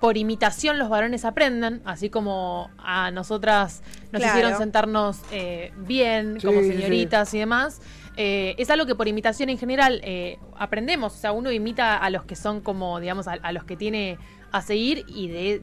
por 0.00 0.16
imitación 0.16 0.78
los 0.78 0.88
varones 0.88 1.26
aprenden, 1.26 1.82
así 1.84 2.08
como 2.08 2.70
a 2.78 3.10
nosotras 3.10 3.82
nos 4.10 4.22
Claro. 4.22 4.38
hicieron 4.38 4.58
sentarnos 4.58 5.18
eh, 5.30 5.72
bien, 5.76 6.40
Sí, 6.40 6.46
como 6.46 6.60
sí, 6.60 6.68
señoritas 6.68 7.34
y 7.34 7.40
demás. 7.40 7.82
Eh, 8.16 8.54
es 8.58 8.70
algo 8.70 8.86
que 8.86 8.94
por 8.94 9.08
imitación 9.08 9.48
en 9.50 9.58
general 9.58 10.00
eh, 10.04 10.38
aprendemos. 10.56 11.14
O 11.14 11.16
sea, 11.18 11.32
uno 11.32 11.50
imita 11.52 11.96
a 11.96 12.10
los 12.10 12.24
que 12.24 12.36
son 12.36 12.60
como, 12.60 13.00
digamos, 13.00 13.28
a, 13.28 13.32
a 13.34 13.52
los 13.52 13.64
que 13.64 13.76
tiene 13.76 14.18
a 14.52 14.62
seguir 14.62 15.04
y 15.08 15.28
de 15.28 15.62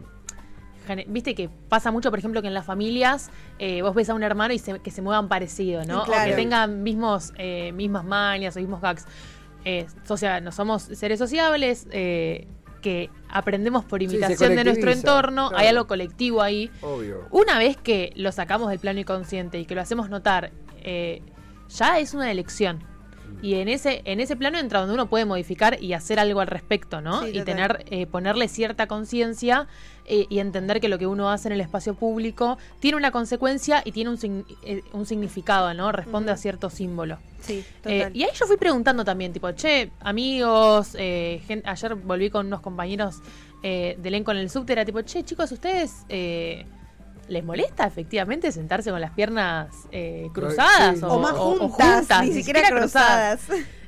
Viste 1.07 1.35
que 1.35 1.49
pasa 1.67 1.91
mucho, 1.91 2.09
por 2.11 2.19
ejemplo, 2.19 2.41
que 2.41 2.47
en 2.47 2.53
las 2.53 2.65
familias 2.65 3.29
eh, 3.59 3.81
vos 3.81 3.93
ves 3.93 4.09
a 4.09 4.13
un 4.13 4.23
hermano 4.23 4.53
y 4.53 4.57
se- 4.59 4.79
que 4.79 4.89
se 4.89 5.01
muevan 5.01 5.27
parecido, 5.27 5.83
¿no? 5.83 6.05
Claro. 6.05 6.23
O 6.23 6.25
que 6.27 6.33
tengan 6.41 6.81
mismos, 6.81 7.33
eh, 7.37 7.73
mismas 7.73 8.05
mañas 8.05 8.55
o 8.55 8.59
mismos 8.61 8.79
gags. 8.79 9.05
Eh, 9.65 9.85
o 10.07 10.15
sea, 10.15 10.39
no 10.39 10.53
somos 10.53 10.83
seres 10.83 11.19
sociables 11.19 11.87
que 11.91 13.09
aprendemos 13.27 13.83
por 13.83 13.99
Sí, 13.99 14.05
imitación 14.05 14.55
de 14.55 14.63
nuestro 14.63 14.89
entorno. 14.91 15.49
claro. 15.49 15.61
Hay 15.61 15.67
algo 15.67 15.87
colectivo 15.87 16.41
ahí. 16.41 16.71
Obvio. 16.81 17.27
Una 17.31 17.59
vez 17.59 17.75
que 17.75 18.13
lo 18.15 18.31
sacamos 18.31 18.69
del 18.69 18.79
plano 18.79 19.01
inconsciente 19.01 19.59
y 19.59 19.65
que 19.65 19.75
lo 19.75 19.81
hacemos 19.81 20.09
notar, 20.09 20.51
eh, 20.83 21.21
ya 21.69 21.99
es 21.99 22.13
una 22.13 22.31
elección. 22.31 22.83
Y 23.39 23.55
en 23.55 23.67
ese, 23.67 24.01
en 24.05 24.19
ese 24.19 24.35
plano 24.35 24.57
entra 24.57 24.79
donde 24.79 24.95
uno 24.95 25.09
puede 25.09 25.25
modificar 25.25 25.77
y 25.83 25.93
hacer 25.93 26.19
algo 26.19 26.39
al 26.39 26.47
respecto, 26.47 27.01
¿no? 27.01 27.21
Sí, 27.23 27.31
y 27.37 27.41
tener, 27.43 27.85
eh, 27.91 28.07
ponerle 28.07 28.47
cierta 28.47 28.87
conciencia 28.87 29.67
eh, 30.05 30.25
y 30.27 30.39
entender 30.39 30.79
que 30.79 30.89
lo 30.89 30.97
que 30.97 31.05
uno 31.05 31.29
hace 31.29 31.49
en 31.49 31.51
el 31.53 31.61
espacio 31.61 31.93
público 31.93 32.57
tiene 32.79 32.97
una 32.97 33.11
consecuencia 33.11 33.83
y 33.85 33.91
tiene 33.91 34.09
un, 34.09 34.45
eh, 34.63 34.81
un 34.91 35.05
significado, 35.05 35.71
¿no? 35.75 35.91
Responde 35.91 36.31
a 36.31 36.37
cierto 36.37 36.71
símbolo. 36.71 37.19
Sí, 37.39 37.63
Eh, 37.85 37.99
total. 37.99 38.15
y 38.15 38.23
ahí 38.23 38.29
yo 38.33 38.47
fui 38.47 38.57
preguntando 38.57 39.05
también, 39.05 39.33
tipo, 39.33 39.51
che, 39.51 39.91
amigos, 39.99 40.95
eh, 40.97 41.39
ayer 41.65 41.93
volví 41.93 42.31
con 42.31 42.47
unos 42.47 42.61
compañeros 42.61 43.21
de 43.61 43.97
elenco 44.03 44.31
en 44.31 44.37
el 44.37 44.49
subte, 44.49 44.73
era 44.73 44.83
tipo, 44.85 45.01
che, 45.01 45.23
chicos, 45.23 45.51
¿ustedes 45.51 46.05
eh, 46.09 46.65
les 47.27 47.43
molesta 47.43 47.85
efectivamente 47.85 48.51
sentarse 48.51 48.91
con 48.91 49.01
las 49.01 49.11
piernas 49.11 49.87
eh, 49.91 50.29
cruzadas? 50.33 50.99
Sí. 50.99 51.05
o, 51.05 51.19
más 51.19 51.33
juntas, 51.33 52.23
ni, 52.23 52.33
siquiera, 52.33 52.69
cruzadas. 52.69 53.41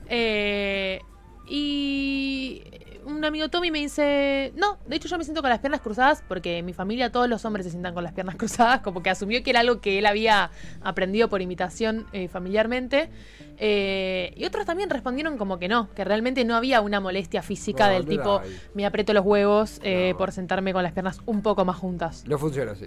Eh, 0.07 1.01
y 1.47 2.63
un 3.09 3.25
amigo 3.25 3.49
Tommy 3.49 3.71
me 3.71 3.79
dice, 3.79 4.53
no, 4.55 4.77
de 4.85 4.95
hecho 4.95 5.07
yo 5.07 5.17
me 5.17 5.23
siento 5.23 5.41
con 5.41 5.49
las 5.49 5.59
piernas 5.59 5.81
cruzadas 5.81 6.23
porque 6.27 6.59
en 6.59 6.65
mi 6.65 6.73
familia 6.73 7.11
todos 7.11 7.27
los 7.27 7.43
hombres 7.45 7.65
se 7.65 7.71
sientan 7.71 7.93
con 7.93 8.03
las 8.03 8.13
piernas 8.13 8.35
cruzadas, 8.37 8.81
como 8.81 9.01
que 9.01 9.09
asumió 9.09 9.43
que 9.43 9.49
era 9.49 9.61
algo 9.61 9.81
que 9.81 9.99
él 9.99 10.05
había 10.05 10.51
aprendido 10.81 11.29
por 11.29 11.41
imitación 11.41 12.05
eh, 12.13 12.27
familiarmente. 12.27 13.09
Eh, 13.57 14.33
y 14.37 14.45
otros 14.45 14.65
también 14.65 14.89
respondieron 14.89 15.37
como 15.37 15.59
que 15.59 15.67
no, 15.67 15.89
que 15.93 16.03
realmente 16.03 16.45
no 16.45 16.55
había 16.55 16.81
una 16.81 16.99
molestia 16.99 17.41
física 17.41 17.87
No, 17.87 17.93
del 17.93 18.05
tipo, 18.05 18.41
me 18.73 18.85
aprieto 18.85 19.13
los 19.13 19.25
huevos 19.25 19.79
eh, 19.83 20.11
No. 20.11 20.17
por 20.17 20.31
sentarme 20.31 20.71
con 20.71 20.83
las 20.83 20.93
piernas 20.93 21.19
un 21.25 21.41
poco 21.41 21.65
más 21.65 21.77
juntas. 21.77 22.23
No 22.27 22.37
funciona 22.37 22.71
así. 22.71 22.85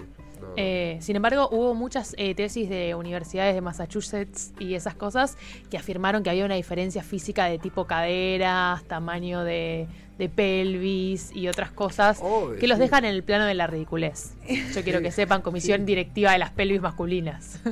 Eh, 0.57 0.99
sin 1.01 1.17
embargo, 1.17 1.49
hubo 1.51 1.75
muchas 1.75 2.15
eh, 2.19 2.35
tesis 2.35 2.69
de 2.69 2.95
universidades 2.95 3.55
de 3.55 3.61
Massachusetts 3.61 4.53
y 4.59 4.75
esas 4.75 4.95
cosas 4.95 5.37
que 5.71 5.77
afirmaron 5.79 6.23
que 6.23 6.31
había 6.31 6.45
una 6.45 6.55
diferencia 6.55 7.03
física 7.03 7.47
de 7.47 7.59
tipo 7.59 7.87
caderas, 7.87 8.83
tamaño 8.85 9.45
de, 9.45 9.87
de 10.19 10.29
pelvis 10.29 11.31
y 11.35 11.49
otras 11.49 11.71
cosas 11.71 12.19
Obvio, 12.23 12.59
que 12.59 12.67
los 12.67 12.77
sí. 12.79 12.83
dejan 12.85 13.05
en 13.05 13.15
el 13.15 13.23
plano 13.23 13.45
de 13.47 13.55
la 13.55 13.67
ridiculez. 13.67 14.35
Yo 14.75 14.83
quiero 14.83 15.01
que 15.01 15.11
sepan, 15.13 15.43
comisión 15.43 15.87
directiva 15.87 16.33
de 16.33 16.39
las 16.39 16.51
pelvis 16.51 16.81
masculinas. 16.81 17.61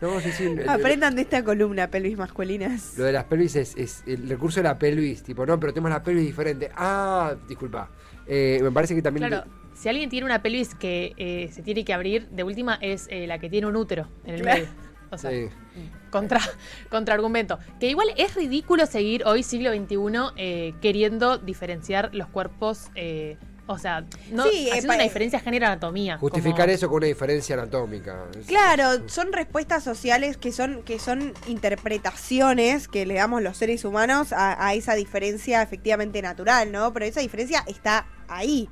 No, 0.00 0.20
sí, 0.20 0.32
sí, 0.32 0.44
el- 0.44 0.68
Aprendan 0.68 1.14
de 1.14 1.22
esta 1.22 1.42
columna, 1.42 1.88
pelvis 1.88 2.18
masculinas. 2.18 2.98
Lo 2.98 3.04
de 3.04 3.12
las 3.12 3.24
pelvis 3.24 3.56
es, 3.56 3.74
es 3.76 4.02
el 4.06 4.28
recurso 4.28 4.60
de 4.60 4.64
la 4.64 4.78
pelvis, 4.78 5.22
tipo, 5.22 5.46
no, 5.46 5.58
pero 5.58 5.72
tenemos 5.72 5.90
la 5.92 6.02
pelvis 6.02 6.26
diferente. 6.26 6.70
Ah, 6.76 7.34
disculpa. 7.48 7.88
Eh, 8.26 8.58
me 8.62 8.70
parece 8.70 8.94
que 8.94 9.00
también. 9.00 9.28
Claro, 9.28 9.46
si 9.84 9.90
alguien 9.90 10.08
tiene 10.08 10.24
una 10.24 10.40
pelvis 10.40 10.74
que 10.74 11.12
eh, 11.18 11.50
se 11.52 11.60
tiene 11.62 11.84
que 11.84 11.92
abrir, 11.92 12.26
de 12.30 12.42
última 12.42 12.78
es 12.80 13.06
eh, 13.10 13.26
la 13.26 13.38
que 13.38 13.50
tiene 13.50 13.66
un 13.66 13.76
útero 13.76 14.08
en 14.24 14.34
el 14.36 14.42
medio. 14.42 14.66
O 15.10 15.18
sea, 15.18 15.30
Sí. 15.30 15.48
contra, 16.10 16.40
contraargumento. 16.90 17.58
Que 17.78 17.88
igual 17.88 18.08
es 18.16 18.34
ridículo 18.34 18.86
seguir 18.86 19.24
hoy, 19.26 19.42
siglo 19.44 19.70
XXI, 19.72 20.32
eh, 20.36 20.74
queriendo 20.80 21.36
diferenciar 21.38 22.10
los 22.14 22.28
cuerpos. 22.28 22.90
eh, 22.94 23.36
o 23.66 23.78
sea, 23.78 24.04
no, 24.30 24.44
Sí, 24.48 24.68
haciendo 24.70 24.94
una 24.94 25.04
diferencia 25.04 25.38
género-anatomía. 25.40 26.18
Justificar 26.18 26.62
como- 26.66 26.72
eso 26.72 26.88
con 26.88 26.96
una 26.98 27.06
diferencia 27.06 27.54
anatómica. 27.54 28.24
Claro, 28.46 29.08
son 29.08 29.32
respuestas 29.32 29.84
sociales 29.84 30.36
que 30.36 30.50
son, 30.50 30.82
que 30.82 30.98
son 30.98 31.32
interpretaciones 31.46 32.88
que 32.88 33.06
le 33.06 33.14
damos 33.14 33.40
los 33.42 33.56
seres 33.56 33.84
humanos 33.84 34.32
a, 34.32 34.66
a 34.66 34.74
esa 34.74 34.94
diferencia 34.94 35.62
efectivamente 35.62 36.20
natural, 36.22 36.72
¿no? 36.72 36.92
Pero 36.92 37.06
esa 37.06 37.20
diferencia 37.20 37.64
está 37.66 38.06
ahí. 38.28 38.68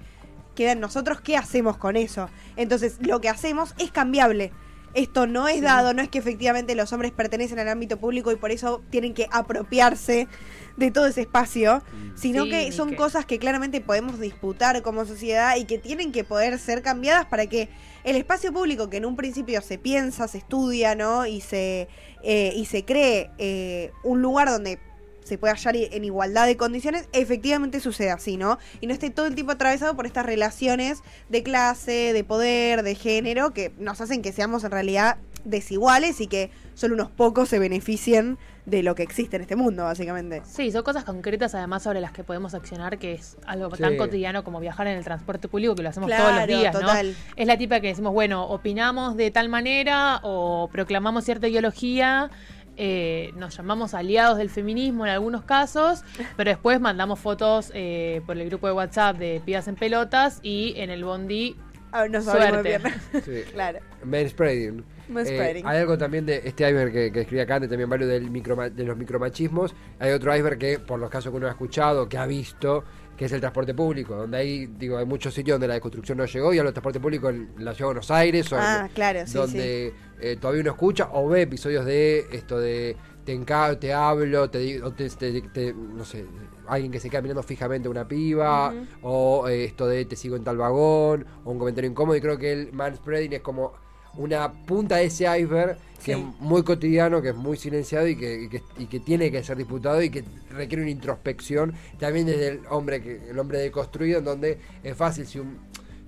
Queda 0.55 0.73
en 0.73 0.81
nosotros 0.81 1.21
qué 1.21 1.37
hacemos 1.37 1.77
con 1.79 1.97
eso. 1.97 2.29
Entonces, 2.57 2.97
lo 3.01 3.21
que 3.21 3.29
hacemos 3.29 3.75
es 3.79 3.91
cambiable. 3.91 4.53
Esto 4.95 5.27
no 5.27 5.49
es 5.49 5.63
dado, 5.63 5.95
no 5.95 6.03
es 6.03 6.11
que 6.11 6.19
efectivamente 6.19 6.75
los 6.75 6.93
hombres 6.93 7.13
pertenecen 7.13 7.59
al 7.59 7.69
ámbito 7.71 7.97
público 7.97 8.31
y 8.31 8.37
por 8.37 8.51
eso 8.51 8.83
tienen 8.91 9.15
que 9.15 9.27
apropiarse 9.33 10.29
de 10.77 10.91
todo 10.91 11.07
ese 11.07 11.23
espacio, 11.23 11.83
sino 12.15 12.45
Sí, 12.45 12.51
que 12.51 12.73
son 12.73 12.91
que- 12.91 12.97
cosas 12.97 13.25
que 13.25 13.39
claramente 13.39 13.81
podemos 13.81 14.21
disputar 14.21 14.83
como 14.83 15.07
sociedad 15.07 15.57
y 15.57 15.65
que 15.65 15.79
tienen 15.79 16.13
que 16.13 16.25
poder 16.25 16.59
ser 16.59 16.83
cambiadas 16.83 17.25
para 17.25 17.47
que 17.47 17.71
el 18.05 18.17
espacio 18.17 18.53
público 18.53 18.91
que 18.91 18.99
en 18.99 19.07
un 19.07 19.17
principio 19.17 19.63
se 19.63 19.79
piensa, 19.79 20.29
se 20.29 20.37
estudia, 20.39 20.95
¿no? 20.95 21.25
Y 21.25 21.41
se, 21.41 21.89
eh, 22.23 22.53
y 22.55 22.67
se 22.67 22.85
cree 22.85 23.31
eh, 23.39 23.93
un 24.05 24.21
lugar 24.21 24.51
donde 24.51 24.79
se 25.25 25.39
puede 25.39 25.55
hallar 25.55 25.77
en 25.77 26.05
igualdad 26.05 26.47
de 26.47 26.57
condiciones, 26.57 27.09
efectivamente 27.13 27.81
sucede 27.81 28.11
así, 28.11 28.37
¿no? 28.37 28.59
Y 28.81 28.87
no 28.87 28.93
esté 28.93 29.11
todo 29.11 29.27
el 29.27 29.35
tiempo 29.35 29.53
atravesado 29.53 29.95
por 29.97 30.07
estas 30.07 30.27
relaciones 30.27 31.03
de 31.29 31.43
clase, 31.43 32.13
de 32.13 32.25
poder, 32.25 32.83
de 32.83 32.95
género, 32.95 33.53
que 33.53 33.73
nos 33.79 34.01
hacen 34.01 34.23
que 34.23 34.33
seamos 34.33 34.65
en 34.65 34.71
realidad 34.71 35.19
desiguales 35.45 36.21
y 36.21 36.27
que 36.29 36.51
solo 36.75 36.95
unos 36.95 37.11
pocos 37.11 37.49
se 37.49 37.59
beneficien 37.59 38.39
de 38.65 38.85
lo 38.85 38.95
que 38.95 39.03
existe 39.03 39.35
en 39.35 39.43
este 39.43 39.57
mundo, 39.57 39.83
básicamente. 39.83 40.41
Sí, 40.45 40.71
son 40.71 40.85
cosas 40.85 41.03
concretas 41.03 41.53
además 41.57 41.83
sobre 41.83 42.01
las 42.01 42.13
que 42.13 42.23
podemos 42.23 42.55
accionar, 42.55 42.97
que 42.99 43.15
es 43.15 43.37
algo 43.45 43.75
Sí. 43.75 43.83
tan 43.83 43.97
cotidiano 43.97 44.45
como 44.45 44.61
viajar 44.61 44.87
en 44.87 44.97
el 44.97 45.03
transporte 45.03 45.49
público, 45.49 45.75
que 45.75 45.83
lo 45.83 45.89
hacemos 45.89 46.07
Claro, 46.07 46.25
todos 46.27 46.37
los 46.37 46.47
días, 46.47 46.73
total. 46.73 47.11
¿no? 47.11 47.17
Es 47.35 47.47
la 47.49 47.59
tipa 47.59 47.81
que 47.81 47.89
decimos, 47.89 48.13
bueno, 48.13 48.45
opinamos 48.47 49.17
de 49.17 49.33
tal 49.33 49.49
manera 49.49 50.21
o 50.23 50.69
proclamamos 50.71 51.25
cierta 51.25 51.49
ideología, 51.49 52.31
eh, 52.77 53.33
nos 53.37 53.57
llamamos 53.57 53.95
aliados 53.95 54.39
del 54.39 54.51
feminismo 54.51 55.05
en 55.07 55.13
algunos 55.13 55.43
casos, 55.45 56.05
pero 56.37 56.51
después 56.51 56.81
mandamos 56.81 57.19
fotos 57.21 57.71
eh, 57.75 58.21
por 58.27 58.37
el 58.39 58.49
grupo 58.49 58.67
de 58.67 58.73
WhatsApp 58.73 59.17
de 59.19 59.41
pibas 59.45 59.69
en 59.69 59.77
pelotas 59.77 60.41
y 60.43 60.75
en 60.77 60.91
el 60.91 61.05
bondi 61.05 61.57
A 61.93 62.03
ver, 62.03 62.11
nos 62.11 62.27
abrimos 62.29 62.63
de 62.65 62.79
Suerte. 62.81 63.01
Sí. 63.45 63.51
claro. 63.53 63.79
Manspreading. 64.05 64.85
Eh, 65.15 65.63
hay 65.67 65.79
algo 65.79 65.99
también 65.99 66.25
de 66.25 66.41
este 66.45 66.67
iceberg 66.67 66.93
que, 66.93 67.13
que 67.13 67.21
escribí 67.21 67.41
acá, 67.43 67.57
antes 67.57 67.69
también 67.69 67.91
varios 67.91 68.09
del 68.09 68.31
microma- 68.31 68.71
de 68.71 68.85
los 68.85 68.97
micromachismos. 68.97 69.75
Hay 69.99 70.11
otro 70.13 70.35
iceberg 70.35 70.59
que, 70.59 70.79
por 70.79 70.99
los 70.99 71.11
casos 71.11 71.31
que 71.33 71.37
uno 71.37 71.49
ha 71.49 71.51
escuchado, 71.51 72.09
que 72.09 72.17
ha 72.17 72.25
visto, 72.25 72.85
que 73.23 73.27
es 73.27 73.33
el 73.33 73.41
transporte 73.41 73.73
público, 73.75 74.17
donde 74.17 74.37
hay, 74.39 74.67
digo, 74.67 74.99
hay 74.99 75.07
muchos 75.07 75.33
sitios 75.33 75.55
donde 75.55 75.69
la 75.69 75.75
deconstrucción 75.75 76.19
no 76.19 76.25
llegó 76.27 76.53
y 76.53 76.59
a 76.59 76.65
los 76.65 76.73
transporte 76.73 76.99
público 77.01 77.29
en 77.31 77.53
la 77.59 77.73
ciudad 77.73 77.91
de 77.91 77.95
Buenos 77.95 78.11
Aires, 78.11 78.53
o 78.53 78.57
en- 78.57 78.63
Ah, 78.63 78.89
claro, 78.95 79.21
sí, 79.27 79.33
donde 79.39 79.95
eh, 80.21 80.37
todavía 80.41 80.61
uno 80.63 80.71
escucha 80.73 81.09
o 81.13 81.29
ve 81.29 81.43
episodios 81.43 81.85
de 81.85 82.27
esto 82.33 82.59
de 82.59 82.97
te 83.25 83.33
enca 83.33 83.79
te 83.79 83.93
hablo, 83.93 84.51
te 84.51 84.59
digo, 84.59 84.93
te, 84.93 85.09
te- 85.11 85.41
te- 85.43 85.73
no 85.73 86.05
sé, 86.05 86.25
alguien 86.67 86.91
que 86.91 86.99
se 86.99 87.09
queda 87.09 87.23
mirando 87.23 87.43
fijamente 87.45 87.87
a 87.87 87.91
una 87.93 88.07
piba, 88.09 88.73
o 89.03 89.47
eh, 89.49 89.65
esto 89.65 89.87
de 89.87 90.05
te 90.05 90.17
sigo 90.17 90.35
en 90.37 90.43
tal 90.43 90.57
vagón, 90.57 91.25
o 91.45 91.51
un 91.53 91.59
comentario 91.59 91.89
incómodo, 91.91 92.17
y 92.17 92.21
creo 92.21 92.37
que 92.39 92.53
el 92.53 92.73
manspreading 92.73 93.35
es 93.35 93.41
como 93.41 93.73
una 94.17 94.53
punta 94.53 94.97
de 94.97 95.05
ese 95.07 95.25
iceberg 95.39 95.77
que 96.05 96.15
Sí. 96.15 96.21
es 96.21 96.41
muy 96.41 96.63
cotidiano, 96.65 97.23
que 97.23 97.29
es 97.29 97.35
muy 97.37 97.57
silenciado 97.57 98.09
y 98.09 98.17
que, 98.17 98.43
y 98.43 98.49
que, 98.49 98.63
y 98.79 98.87
que 98.87 98.99
tiene 99.01 99.31
que 99.31 99.43
ser 99.45 99.57
disputado 99.57 100.03
y 100.03 100.11
que 100.11 100.25
requiere 100.51 100.83
una 100.83 100.91
introspección 100.91 101.73
también 101.99 102.27
desde 102.27 102.49
el 102.49 102.61
hombre 102.71 103.01
que 103.01 103.31
el 103.31 103.39
hombre 103.39 103.59
deconstruido 103.61 104.19
en 104.19 104.25
donde 104.25 104.59
es 104.83 104.97
fácil 104.97 105.27
si 105.27 105.39
un 105.39 105.59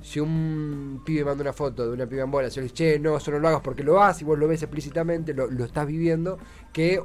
si 0.02 0.20
un 0.20 1.00
pibe 1.04 1.24
manda 1.24 1.40
una 1.42 1.52
foto 1.54 1.86
de 1.86 1.92
una 1.94 2.06
piba 2.06 2.24
en 2.24 2.30
bola, 2.30 2.50
se 2.50 2.60
le 2.60 2.64
dice, 2.64 2.74
che, 2.74 2.98
no, 2.98 3.16
eso 3.16 3.30
no 3.30 3.38
lo 3.38 3.48
hagas 3.48 3.62
porque 3.62 3.82
lo 3.82 4.02
haces 4.02 4.20
y 4.20 4.24
vos 4.26 4.38
lo 4.38 4.46
ves 4.46 4.62
explícitamente, 4.62 5.32
lo, 5.32 5.50
lo 5.50 5.64
estás 5.64 5.86
viviendo, 5.86 6.38
que 6.74 7.00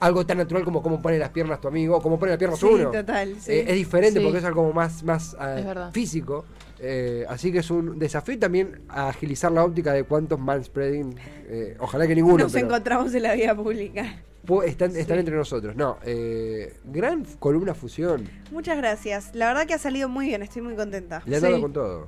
algo 0.00 0.26
tan 0.26 0.36
natural 0.36 0.62
como 0.62 0.82
cómo 0.82 1.00
pone 1.00 1.16
las 1.18 1.30
piernas 1.30 1.62
tu 1.62 1.68
amigo, 1.68 2.02
cómo 2.02 2.18
pone 2.18 2.32
las 2.32 2.38
piernas 2.38 2.58
Sí, 2.58 2.66
uno. 2.66 2.90
total, 2.90 3.36
sí. 3.40 3.52
Eh, 3.52 3.64
es 3.68 3.74
diferente 3.76 4.18
Sí. 4.20 4.24
porque 4.24 4.40
es 4.40 4.44
algo 4.44 4.70
más, 4.74 5.02
más 5.02 5.34
verdad. 5.38 5.92
físico. 5.92 6.44
Eh, 6.82 7.24
así 7.28 7.52
que 7.52 7.58
es 7.60 7.70
un 7.70 7.98
desafío 7.98 8.34
y 8.34 8.38
también 8.38 8.82
a 8.88 9.08
agilizar 9.08 9.50
la 9.52 9.64
óptica 9.64 9.92
de 9.92 10.02
cuántos 10.04 10.38
manspreading, 10.40 11.14
eh, 11.48 11.76
ojalá 11.78 12.06
que 12.08 12.14
ninguno, 12.14 12.38
Nos 12.44 12.52
pero 12.52 12.66
encontramos 12.66 13.14
en 13.14 13.22
la 13.22 13.34
vida 13.34 13.54
pública. 13.54 14.20
están, 14.66 14.96
están 14.96 15.18
entre 15.20 15.36
nosotros. 15.36 15.76
No, 15.76 15.98
eh, 16.04 16.74
gran 16.84 17.24
columna 17.38 17.74
fusión. 17.74 18.28
Muchas 18.50 18.76
gracias. 18.76 19.30
La 19.34 19.46
verdad 19.46 19.66
que 19.66 19.74
ha 19.74 19.78
salido 19.78 20.08
muy 20.08 20.26
bien, 20.26 20.42
estoy 20.42 20.62
muy 20.62 20.74
contenta. 20.74 21.22
Le 21.24 21.36
han 21.36 21.42
Sí. 21.42 21.48
dado 21.48 21.60
con 21.62 21.72
todo. 21.72 22.06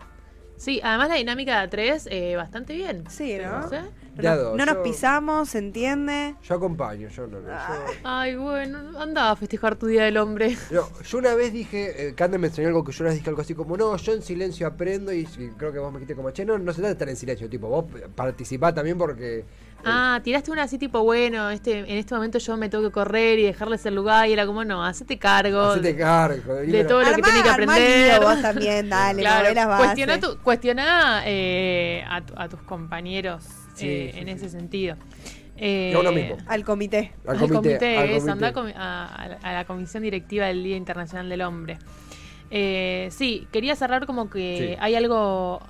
Sí, 0.57 0.81
además 0.83 1.09
la 1.09 1.15
dinámica 1.17 1.61
de 1.63 1.69
tres, 1.69 2.09
eh, 2.11 2.37
bastante 2.37 2.75
bien. 2.75 3.05
Sí, 3.09 3.37
¿no? 3.43 3.61
No 3.61 3.69
sé. 3.69 3.81
No, 4.23 4.31
nos- 4.31 4.39
dos, 4.39 4.57
no 4.59 4.67
nos 4.67 4.75
yo- 4.77 4.83
pisamos, 4.83 5.49
¿se 5.49 5.59
entiende? 5.59 6.35
Yo 6.43 6.55
acompaño, 6.55 7.09
yo 7.09 7.27
no, 7.27 7.41
no. 7.41 7.49
Ah. 7.51 7.77
yo- 7.87 7.93
Ay, 8.05 8.37
bueno, 8.37 8.79
anda 9.01 9.31
a 9.31 9.37
festejar 9.37 9.77
tu 9.77 9.87
Día 9.87 10.05
del 10.05 10.17
Hombre. 10.19 10.57
No, 10.71 10.83
yo 11.03 11.19
una 11.19 11.35
vez 11.35 11.53
dije, 11.53 12.09
eh, 12.09 12.15
Cande 12.15 12.39
me 12.39 12.47
enseñó 12.49 12.69
algo 12.69 12.85
que 12.85 12.93
yo 12.93 13.03
una 13.05 13.11
vez 13.11 13.19
dije 13.19 13.31
algo 13.31 13.43
así 13.43 13.55
como, 13.55 13.77
no, 13.77 13.97
yo 13.97 14.13
en 14.13 14.23
silencio 14.23 14.67
aprendo 14.67 15.13
y, 15.13 15.21
y 15.39 15.49
creo 15.57 15.73
que 15.73 15.79
vos 15.79 15.93
me 15.93 15.99
dijiste 15.99 16.15
como, 16.15 16.31
che, 16.31 16.45
no, 16.45 16.59
no 16.59 16.73
se 16.73 16.77
trata 16.77 16.89
de 16.89 16.93
estar 16.93 17.09
en 17.09 17.17
silencio, 17.17 17.49
tipo, 17.49 17.69
vos 17.69 17.85
participá 18.15 18.73
también 18.73 18.97
porque... 18.99 19.39
eh, 19.41 19.45
Ah, 19.87 20.19
tiraste 20.25 20.51
una 20.51 20.63
así 20.63 20.79
tipo, 20.79 21.03
bueno, 21.03 21.51
este, 21.51 21.81
en 21.81 21.99
este 21.99 22.15
momento 22.15 22.39
yo 22.39 22.57
me 22.57 22.69
tengo 22.71 22.85
que 22.85 22.91
correr 22.91 23.39
y 23.39 23.43
dejarles 23.43 23.85
el 23.85 23.95
lugar 23.95 24.27
y 24.29 24.33
era 24.33 24.47
como, 24.47 24.65
no, 24.65 24.83
hacete 24.85 25.19
cargo. 25.19 25.61
hacete 25.61 25.95
cargo. 25.97 26.55
de 26.55 26.85
todo 26.85 27.03
lo 27.03 27.15
que 27.15 27.21
tiene 27.23 27.43
que 27.43 27.49
aprender. 27.51 28.21
vos 28.21 28.41
también, 28.41 28.89
dale, 28.89 29.21
Claro, 29.23 29.53
las 29.53 29.67
bases. 29.67 29.85
cuestiona, 29.87 30.21
tu- 30.21 30.39
cuestiona, 30.39 31.23
eh, 31.27 32.03
a, 32.09 32.25
tu- 32.25 32.35
a 32.37 32.49
tus 32.49 32.61
compañeros 32.63 33.45
Sí, 33.75 33.87
eh, 33.89 34.11
sí, 34.15 34.21
en 34.21 34.27
sí. 34.27 34.33
ese 34.33 34.49
sentido. 34.49 34.97
Eh, 35.57 35.95
uno 35.99 36.11
mismo. 36.13 36.37
Al 36.47 36.65
comité. 36.65 37.13
Al 37.27 37.37
al 37.39 37.49
comité, 37.49 37.97
al 37.99 38.53
comité. 38.53 38.77
a 38.77 39.29
la- 39.29 39.39
a 39.43 39.53
la 39.53 39.65
comisión 39.65 40.03
directiva 40.03 40.47
del 40.47 40.65
Día 40.65 40.77
Internacional 40.77 41.29
del 41.29 41.43
Hombre. 41.43 41.79
Eh, 42.51 43.09
sí, 43.11 43.47
quería 43.53 43.75
cerrar 43.77 44.07
como 44.07 44.31
que 44.31 44.75
Sí. 44.75 44.77
hay 44.81 44.95
algo 44.95 45.61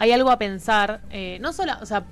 hay 0.00 0.12
algo 0.12 0.30
a 0.30 0.38
pensar, 0.38 1.00
eh, 1.10 1.38
no 1.40 1.52
solo, 1.52 1.72
o 1.82 1.86
sea, 1.86 2.04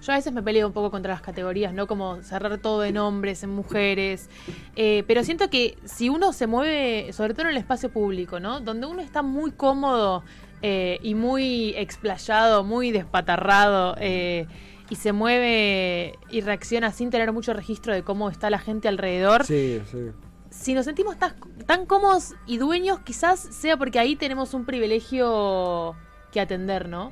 yo 0.00 0.12
a 0.12 0.14
veces 0.16 0.32
me 0.32 0.44
peleo 0.44 0.64
un 0.68 0.72
poco 0.72 0.92
contra 0.92 1.12
las 1.12 1.22
categorías, 1.22 1.74
¿no? 1.74 1.88
Como 1.88 2.22
cerrar 2.22 2.56
todo 2.58 2.84
en 2.84 2.98
hombres, 2.98 3.42
en 3.42 3.50
mujeres, 3.50 4.30
eh, 4.76 5.02
pero 5.08 5.24
siento 5.24 5.50
que 5.50 5.76
si 5.84 6.08
uno 6.08 6.32
se 6.32 6.46
mueve, 6.46 7.12
sobre 7.12 7.34
todo 7.34 7.42
en 7.46 7.48
el 7.50 7.56
espacio 7.56 7.90
público, 7.90 8.38
¿no? 8.38 8.60
Donde 8.60 8.86
uno 8.86 9.02
está 9.02 9.22
muy 9.22 9.50
cómodo 9.50 10.22
eh, 10.62 11.00
y 11.02 11.16
muy 11.16 11.74
explayado, 11.76 12.62
muy 12.62 12.92
despatarrado, 12.92 13.96
eh, 13.98 14.46
y 14.92 14.96
se 14.96 15.12
mueve 15.12 16.18
y 16.30 16.42
reacciona 16.42 16.90
sin 16.92 17.08
tener 17.08 17.32
mucho 17.32 17.54
registro 17.54 17.94
de 17.94 18.02
cómo 18.02 18.28
está 18.28 18.50
la 18.50 18.58
gente 18.58 18.88
alrededor, 18.88 19.46
Sí, 19.46 19.80
sí. 19.90 20.10
si 20.50 20.74
nos 20.74 20.84
sentimos 20.84 21.16
tan, 21.18 21.34
tan 21.66 21.86
cómodos 21.86 22.34
y 22.46 22.58
dueños, 22.58 23.00
quizás 23.00 23.40
sea 23.40 23.78
porque 23.78 23.98
ahí 23.98 24.16
tenemos 24.16 24.52
un 24.52 24.66
privilegio 24.66 25.94
que 26.30 26.40
atender, 26.40 26.88
¿no? 26.90 27.10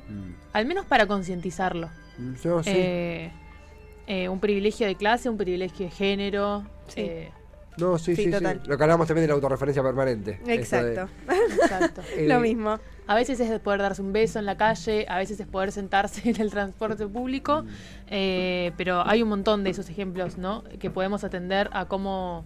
Al 0.53 0.65
menos 0.67 0.85
para 0.85 1.07
concientizarlo. 1.07 1.89
Mm, 2.19 2.33
Yo 2.43 2.61
sí. 2.63 2.69
Eh, 2.73 3.31
eh, 4.07 4.29
un 4.29 4.39
privilegio 4.39 4.85
de 4.85 4.95
clase, 4.95 5.27
un 5.29 5.37
privilegio 5.37 5.85
de 5.87 5.91
género. 5.91 6.63
Sí. 6.87 7.01
eh, 7.01 7.31
No, 7.81 7.97
sí, 7.97 8.15
Sí, 8.15 8.31
sí. 8.31 8.43
Lo 8.65 8.77
que 8.77 8.83
hablamos 8.83 9.07
también 9.07 9.23
de 9.23 9.27
la 9.29 9.33
autorreferencia 9.33 9.81
permanente. 9.83 10.39
De- 10.45 10.53
Exacto. 10.53 11.09
Exacto. 11.61 12.01
eh, 12.15 12.27
Lo 12.27 12.39
mismo. 12.39 12.79
A 13.07 13.15
veces 13.15 13.39
es 13.39 13.59
poder 13.59 13.81
darse 13.81 14.01
un 14.01 14.13
beso 14.13 14.39
en 14.39 14.45
la 14.45 14.55
calle, 14.55 15.05
a 15.09 15.17
veces 15.17 15.39
es 15.39 15.47
poder 15.47 15.71
sentarse 15.71 16.29
en 16.29 16.39
el 16.39 16.49
transporte 16.51 17.05
público, 17.07 17.65
eh, 18.07 18.71
pero 18.77 19.05
hay 19.05 19.21
un 19.23 19.29
montón 19.29 19.63
de 19.63 19.71
esos 19.71 19.89
ejemplos, 19.89 20.37
¿no? 20.37 20.63
Que 20.79 20.89
podemos 20.89 21.23
atender 21.23 21.69
a 21.73 21.85
cómo 21.85 22.45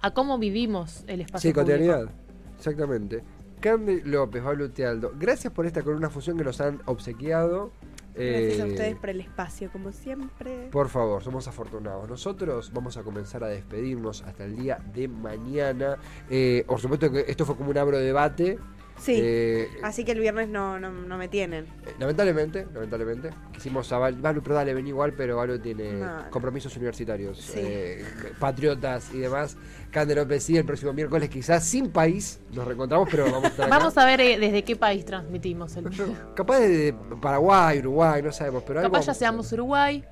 a 0.00 0.10
cómo 0.12 0.38
vivimos 0.38 1.02
el 1.06 1.22
espacio 1.22 1.50
Sí, 1.50 1.54
público. 1.54 1.72
cotidianidad. 1.76 2.10
Exactamente. 2.58 3.22
Candy 3.60 4.02
López, 4.02 4.42
Pablo 4.42 4.70
Tealdo, 4.70 5.12
gracias 5.18 5.50
por 5.52 5.64
esta 5.64 5.82
columna 5.82 6.10
fusión 6.10 6.36
que 6.36 6.44
nos 6.44 6.60
han 6.60 6.82
obsequiado. 6.84 7.72
Gracias 8.14 8.60
a 8.60 8.66
Eh, 8.66 8.70
ustedes 8.70 8.96
por 8.96 9.10
el 9.10 9.20
espacio, 9.20 9.70
como 9.72 9.92
siempre. 9.92 10.68
Por 10.70 10.88
favor, 10.88 11.22
somos 11.22 11.48
afortunados. 11.48 12.08
Nosotros 12.08 12.70
vamos 12.72 12.96
a 12.96 13.02
comenzar 13.02 13.42
a 13.42 13.48
despedirnos 13.48 14.22
hasta 14.22 14.44
el 14.44 14.56
día 14.56 14.78
de 14.94 15.08
mañana. 15.08 15.98
Eh, 16.30 16.64
por 16.66 16.80
supuesto 16.80 17.10
que 17.10 17.24
esto 17.26 17.44
fue 17.44 17.56
como 17.56 17.70
un 17.70 17.78
abro 17.78 17.98
debate. 17.98 18.58
Sí. 19.04 19.18
Eh, 19.22 19.68
Así 19.82 20.02
que 20.02 20.12
el 20.12 20.18
viernes 20.20 20.48
no, 20.48 20.80
no, 20.80 20.90
no 20.90 21.18
me 21.18 21.28
tienen. 21.28 21.66
eh, 21.86 21.94
lamentablemente, 21.98 22.66
lamentablemente. 22.72 23.30
Quisimos 23.52 23.92
a 23.92 23.98
Val, 23.98 24.14
Valu, 24.14 24.42
pero 24.42 24.54
dale, 24.54 24.72
vení 24.72 24.88
igual, 24.88 25.12
pero 25.12 25.36
Valu 25.36 25.58
tiene 25.58 25.92
No. 25.92 26.30
compromisos 26.30 26.74
universitarios, 26.76 27.38
Sí. 27.38 27.58
eh, 27.60 28.04
patriotas 28.38 29.12
y 29.12 29.18
demás. 29.18 29.56
Cande 29.90 30.14
López 30.14 30.42
sí, 30.42 30.56
el 30.56 30.64
próximo 30.64 30.92
miércoles 30.94 31.28
quizás 31.28 31.64
sin 31.64 31.90
país 31.90 32.40
nos 32.52 32.66
reencontramos, 32.66 33.08
pero 33.10 33.24
vamos 33.26 33.44
a 33.44 33.48
estar 33.48 33.66
acá. 33.66 33.78
Vamos 33.78 33.98
a 33.98 34.06
ver 34.06 34.20
eh, 34.22 34.38
desde 34.38 34.64
qué 34.64 34.74
país 34.74 35.04
transmitimos 35.04 35.76
el. 35.76 35.84
Capaz 36.34 36.60
de 36.60 36.94
Paraguay, 37.20 37.80
Uruguay, 37.80 38.22
no 38.22 38.32
sabemos, 38.32 38.62
pero 38.66 38.80
Capaz 38.80 39.06
ya 39.06 39.14
seamos. 39.14 39.52
Uruguay 39.52 40.02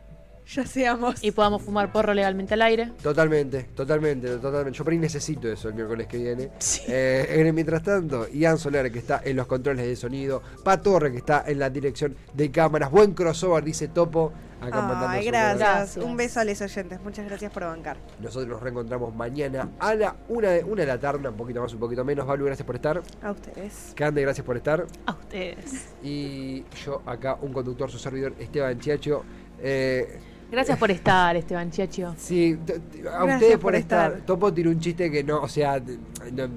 Ya 0.55 0.67
seamos. 0.67 1.23
y 1.23 1.31
podamos 1.31 1.63
fumar 1.63 1.93
porro 1.93 2.13
legalmente 2.15 2.55
al 2.55 2.63
aire. 2.63 2.93
Totalmente, 3.03 3.63
totalmente, 3.75 4.29
totalmente. 4.39 4.77
Yo 4.77 4.85
por 4.85 4.93
ahí 4.93 4.99
necesito 4.99 5.51
eso 5.51 5.69
el 5.69 5.75
miércoles 5.75 6.07
que 6.09 6.19
viene. 6.19 6.51
Sí. 6.59 6.83
Eh, 6.89 7.27
en- 7.31 7.55
mientras 7.55 7.83
tanto, 7.83 8.29
Ian 8.29 8.59
Soler, 8.59 8.91
que 8.91 8.99
está 8.99 9.21
en 9.25 9.37
los 9.37 9.47
controles 9.47 9.87
de 9.87 9.97
sonido. 9.97 10.43
Pa 10.65 10.81
Torre, 10.83 11.11
que 11.13 11.19
está 11.19 11.45
en 11.47 11.59
la 11.59 11.71
dirección 11.71 12.17
de 12.35 12.51
cámaras. 12.51 12.91
Buen 12.91 13.13
crossover, 13.15 13.63
dice 13.65 13.89
Topo. 13.89 14.33
Acá 14.61 14.81
mandando 14.81 15.09
Ay, 15.09 15.25
su 15.25 15.31
gracias. 15.31 15.59
Gracias. 15.59 16.05
Un 16.05 16.17
beso 16.17 16.39
a 16.39 16.45
los 16.45 16.61
oyentes. 16.61 17.01
Muchas 17.01 17.27
gracias 17.27 17.51
por 17.53 17.65
bancar. 17.65 17.97
Nosotros 18.21 18.49
nos 18.49 18.63
reencontramos 18.63 19.13
mañana 19.13 19.71
a 19.81 19.95
la 19.95 20.15
una 20.29 20.51
de, 20.51 20.63
una 20.63 20.83
de 20.83 20.87
la 20.87 21.01
tarde, 21.01 21.29
un 21.29 21.35
poquito 21.37 21.61
más, 21.61 21.73
un 21.73 21.81
poquito 21.81 22.05
menos. 22.05 22.25
Valu, 22.27 22.45
gracias 22.45 22.65
por 22.65 22.77
estar. 22.77 23.03
A 23.23 23.31
ustedes. 23.33 23.93
Cande, 23.97 24.23
gracias 24.23 24.47
por 24.47 24.57
estar. 24.57 24.87
A 25.07 25.13
ustedes. 25.13 25.87
Y 26.03 26.65
yo 26.85 27.03
acá, 27.07 27.39
un 27.43 27.53
conductor, 27.53 27.91
su 27.91 27.99
servidor, 27.99 28.35
Esteban 28.39 28.79
Chiacho. 28.79 29.25
Eh, 29.61 30.21
Gracias 30.53 30.79
por 30.79 30.91
estar, 30.91 31.35
Esteban 31.35 31.71
Chiacho. 31.71 32.15
sí, 32.19 32.57
a 32.57 32.67
Gracias 33.01 33.35
ustedes 33.35 33.53
por, 33.55 33.61
por 33.63 33.75
estar. 33.75 34.11
estar. 34.13 34.27
Topo 34.27 34.53
tiró 34.53 34.71
un 34.71 34.79
chiste 34.79 35.11
que 35.11 35.25
no, 35.25 35.41
o 35.41 35.49
sea, 35.49 35.81
no- 35.81 36.49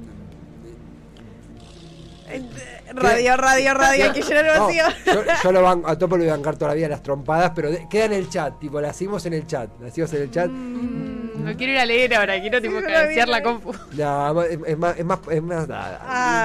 Radio, 2.94 3.38
radio, 3.38 3.74
radio. 3.74 4.14
Que 4.14 4.22
llenar 4.22 4.46
el 4.46 4.54
No, 4.58 4.66
vacío. 4.66 4.84
yo, 5.06 5.22
yo 5.44 5.52
lo 5.52 5.62
van, 5.62 5.84
a 5.86 5.98
Topo 5.98 6.18
lo 6.18 6.24
voy 6.24 6.30
a 6.30 6.36
bancar 6.36 6.58
todavía 6.58 6.90
las 6.90 7.02
trompadas, 7.04 7.52
pero 7.56 7.72
de- 7.72 7.88
queda 7.90 8.06
en 8.06 8.14
el 8.14 8.30
chat, 8.30 8.60
tipo, 8.60 8.80
la 8.82 8.90
hacemos 8.90 9.26
en 9.26 9.34
el 9.34 9.46
chat. 9.48 9.70
La 9.80 9.88
hacemos 9.88 10.12
en 10.14 10.22
el 10.24 10.32
chat. 10.32 10.50
No 10.50 11.56
quiero 11.56 11.74
ir 11.74 11.80
a 11.80 11.86
leer 11.86 12.16
ahora, 12.16 12.40
quiero 12.42 12.62
tipo 12.62 12.74
lo 12.80 13.26
la 13.28 13.44
compu. 13.44 13.74
No, 13.96 14.42
es, 14.44 14.60
es 14.66 14.78
más, 14.78 14.98
es 14.98 15.06
más, 15.06 15.20
es 15.30 15.42
más 15.44 15.68
nada. 15.68 16.02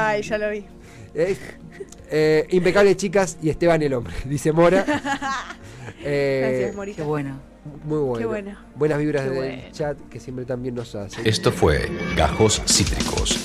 Ay, 0.08 0.22
ya 0.22 0.38
lo 0.38 0.50
vi. 0.50 0.64
Eh, 1.14 1.36
eh, 2.10 2.46
impecable 2.50 2.96
chicas 2.96 3.38
y 3.42 3.50
Esteban 3.50 3.82
el 3.82 3.94
hombre, 3.94 4.14
dice 4.24 4.52
Mora. 4.52 4.84
Eh, 6.02 6.40
Gracias, 6.40 6.70
Qué 6.70 6.76
Morita. 6.76 7.02
bueno. 7.04 7.40
Muy 7.84 7.98
bueno. 7.98 8.18
Qué 8.18 8.24
bueno. 8.24 8.56
Buenas 8.74 8.98
vibras 8.98 9.24
Qué 9.24 9.30
del 9.30 9.38
bueno. 9.38 9.62
chat 9.72 9.98
que 10.08 10.18
siempre 10.18 10.46
también 10.46 10.74
nos 10.74 10.94
hacen. 10.94 11.26
Esto 11.26 11.52
fue 11.52 11.90
Gajos 12.16 12.62
Cítricos. 12.66 13.38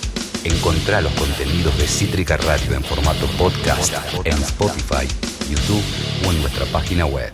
Encontrá 0.45 1.01
los 1.01 1.11
contenidos 1.13 1.77
de 1.77 1.85
Cítrica 1.85 2.37
Radio 2.37 2.75
en 2.75 2.83
formato 2.83 3.25
podcast 3.37 3.93
en 4.23 4.33
Spotify, 4.37 5.05
YouTube 5.49 5.83
o 6.25 6.31
en 6.31 6.41
nuestra 6.41 6.65
página 6.67 7.05
web. 7.05 7.31